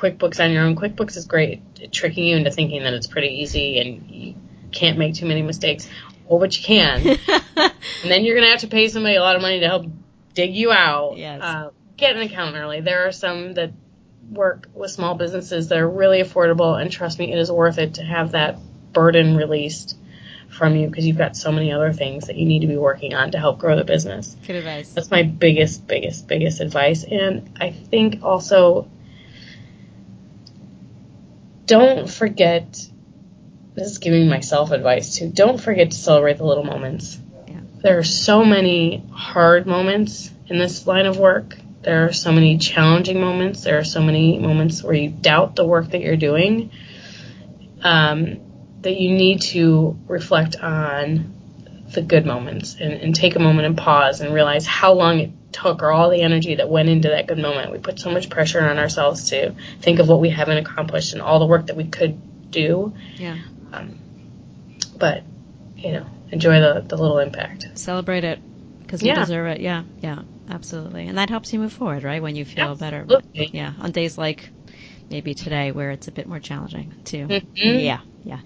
QuickBooks 0.00 0.42
on 0.42 0.50
your 0.50 0.64
own, 0.64 0.76
QuickBooks 0.76 1.16
is 1.16 1.26
great 1.26 1.62
at 1.82 1.92
tricking 1.92 2.24
you 2.24 2.36
into 2.36 2.50
thinking 2.50 2.82
that 2.84 2.94
it's 2.94 3.06
pretty 3.06 3.40
easy 3.42 3.78
and 3.78 4.10
you 4.10 4.34
can't 4.72 4.98
make 4.98 5.14
too 5.14 5.26
many 5.26 5.42
mistakes. 5.42 5.88
Well, 6.26 6.38
but 6.38 6.56
you 6.56 6.64
can, 6.64 7.06
and 7.56 7.72
then 8.04 8.24
you're 8.24 8.36
gonna 8.36 8.50
have 8.50 8.60
to 8.60 8.68
pay 8.68 8.88
somebody 8.88 9.16
a 9.16 9.20
lot 9.20 9.36
of 9.36 9.42
money 9.42 9.60
to 9.60 9.66
help 9.66 9.86
dig 10.32 10.54
you 10.54 10.72
out. 10.72 11.16
Yes. 11.16 11.42
Uh, 11.42 11.70
get 11.96 12.16
an 12.16 12.22
accountant 12.22 12.56
early. 12.56 12.80
There 12.80 13.06
are 13.08 13.12
some 13.12 13.54
that 13.54 13.72
work 14.30 14.68
with 14.72 14.90
small 14.90 15.16
businesses 15.16 15.68
that 15.68 15.78
are 15.78 15.88
really 15.88 16.22
affordable, 16.22 16.80
and 16.80 16.90
trust 16.90 17.18
me, 17.18 17.32
it 17.32 17.38
is 17.38 17.50
worth 17.50 17.78
it 17.78 17.94
to 17.94 18.02
have 18.02 18.32
that 18.32 18.58
burden 18.92 19.36
released 19.36 19.96
from 20.48 20.76
you 20.76 20.88
because 20.88 21.06
you've 21.06 21.18
got 21.18 21.36
so 21.36 21.52
many 21.52 21.72
other 21.72 21.92
things 21.92 22.26
that 22.26 22.36
you 22.36 22.46
need 22.46 22.60
to 22.60 22.66
be 22.66 22.76
working 22.76 23.14
on 23.14 23.32
to 23.32 23.38
help 23.38 23.58
grow 23.58 23.76
the 23.76 23.84
business. 23.84 24.36
Good 24.46 24.56
advice. 24.56 24.92
That's 24.92 25.10
my 25.10 25.24
biggest, 25.24 25.86
biggest, 25.86 26.26
biggest 26.26 26.60
advice. 26.60 27.04
And 27.04 27.56
I 27.60 27.70
think 27.70 28.22
also 28.22 28.88
don't 31.70 32.10
forget 32.10 32.78
this 33.74 33.86
is 33.86 33.98
giving 33.98 34.28
myself 34.28 34.72
advice 34.72 35.16
too. 35.16 35.30
Don't 35.30 35.60
forget 35.60 35.92
to 35.92 35.96
celebrate 35.96 36.38
the 36.38 36.44
little 36.44 36.64
moments. 36.64 37.18
Yeah. 37.46 37.60
There 37.82 37.98
are 37.98 38.04
so 38.04 38.44
many 38.44 39.04
hard 39.12 39.66
moments 39.66 40.30
in 40.48 40.58
this 40.58 40.86
line 40.86 41.06
of 41.06 41.16
work 41.16 41.56
there 41.82 42.04
are 42.04 42.12
so 42.12 42.30
many 42.30 42.58
challenging 42.58 43.20
moments. 43.20 43.62
There 43.62 43.78
are 43.78 43.84
so 43.84 44.02
many 44.02 44.38
moments 44.38 44.82
where 44.82 44.92
you 44.92 45.08
doubt 45.08 45.56
the 45.56 45.64
work 45.64 45.90
that 45.90 46.02
you're 46.02 46.16
doing 46.16 46.70
um, 47.82 48.40
that 48.82 49.00
you 49.00 49.12
need 49.12 49.40
to 49.42 49.98
reflect 50.06 50.56
on 50.56 51.34
the 51.94 52.02
good 52.02 52.26
moments 52.26 52.76
and, 52.78 52.92
and 52.92 53.14
take 53.14 53.34
a 53.34 53.38
moment 53.38 53.66
and 53.66 53.76
pause 53.76 54.20
and 54.20 54.34
realize 54.34 54.66
how 54.66 54.92
long 54.92 55.20
it 55.20 55.30
took 55.52 55.82
or 55.82 55.90
all 55.90 56.10
the 56.10 56.22
energy 56.22 56.54
that 56.56 56.68
went 56.68 56.88
into 56.88 57.08
that 57.08 57.26
good 57.26 57.38
moment. 57.38 57.72
We 57.72 57.78
put 57.78 57.98
so 57.98 58.10
much 58.10 58.30
pressure 58.30 58.60
on 58.60 58.78
ourselves 58.78 59.30
to 59.30 59.54
think 59.80 59.98
of 59.98 60.08
what 60.08 60.20
we 60.20 60.30
haven't 60.30 60.58
accomplished 60.58 61.12
and 61.12 61.22
all 61.22 61.38
the 61.38 61.46
work 61.46 61.66
that 61.66 61.76
we 61.76 61.84
could 61.84 62.50
do. 62.50 62.92
Yeah. 63.16 63.38
Um, 63.72 63.98
but, 64.98 65.22
you 65.76 65.92
know, 65.92 66.06
enjoy 66.30 66.60
the, 66.60 66.84
the 66.86 66.96
little 66.96 67.18
impact. 67.18 67.66
Celebrate 67.74 68.24
it 68.24 68.38
because 68.82 69.02
you 69.02 69.08
Yeah. 69.08 69.20
deserve 69.20 69.46
it. 69.48 69.60
Yeah, 69.60 69.84
yeah, 70.00 70.22
absolutely. 70.48 71.06
And 71.06 71.18
that 71.18 71.30
helps 71.30 71.52
you 71.52 71.58
move 71.58 71.72
forward, 71.72 72.04
right? 72.04 72.22
When 72.22 72.36
you 72.36 72.44
feel 72.44 72.74
better. 72.76 73.06
Yeah, 73.32 73.72
on 73.80 73.90
days 73.92 74.18
like 74.18 74.50
maybe 75.10 75.34
today 75.34 75.72
where 75.72 75.90
it's 75.90 76.08
a 76.08 76.12
bit 76.12 76.28
more 76.28 76.38
challenging 76.40 76.92
too. 77.04 77.26
Mhm. 77.26 77.42
Yeah, 77.56 78.00
yeah. 78.24 78.40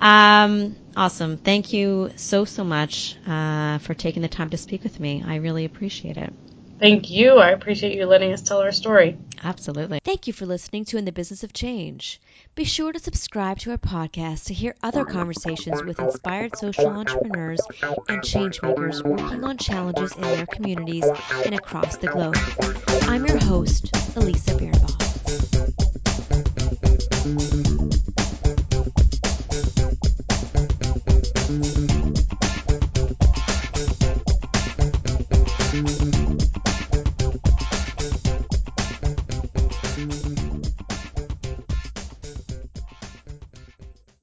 Um, 0.00 0.76
awesome. 0.96 1.38
Thank 1.38 1.72
you 1.72 2.10
so, 2.16 2.44
so 2.44 2.64
much 2.64 3.16
uh, 3.26 3.78
for 3.78 3.94
taking 3.94 4.22
the 4.22 4.28
time 4.28 4.50
to 4.50 4.56
speak 4.56 4.84
with 4.84 5.00
me. 5.00 5.22
I 5.26 5.36
really 5.36 5.64
appreciate 5.64 6.16
it. 6.16 6.32
Thank 6.78 7.08
you. 7.08 7.36
I 7.36 7.50
appreciate 7.50 7.96
you 7.96 8.04
letting 8.04 8.32
us 8.32 8.42
tell 8.42 8.60
our 8.60 8.72
story. 8.72 9.16
Absolutely. 9.42 10.00
Thank 10.04 10.26
you 10.26 10.32
for 10.32 10.44
listening 10.44 10.84
to 10.86 10.96
In 10.96 11.04
the 11.04 11.12
Business 11.12 11.44
of 11.44 11.52
Change. 11.52 12.20
Be 12.54 12.64
sure 12.64 12.92
to 12.92 12.98
subscribe 12.98 13.58
to 13.60 13.70
our 13.70 13.78
podcast 13.78 14.46
to 14.46 14.54
hear 14.54 14.74
other 14.82 15.04
conversations 15.04 15.82
with 15.82 16.00
inspired 16.00 16.56
social 16.56 16.88
entrepreneurs 16.88 17.60
and 18.08 18.22
changemakers 18.22 19.04
working 19.04 19.44
on 19.44 19.56
challenges 19.56 20.14
in 20.16 20.22
their 20.22 20.46
communities 20.46 21.04
and 21.44 21.54
across 21.54 21.96
the 21.96 22.08
globe. 22.08 22.36
I'm 23.02 23.26
your 23.26 23.38
host, 23.38 23.90
Elisa 24.16 24.56
Birnbaum. 27.24 27.83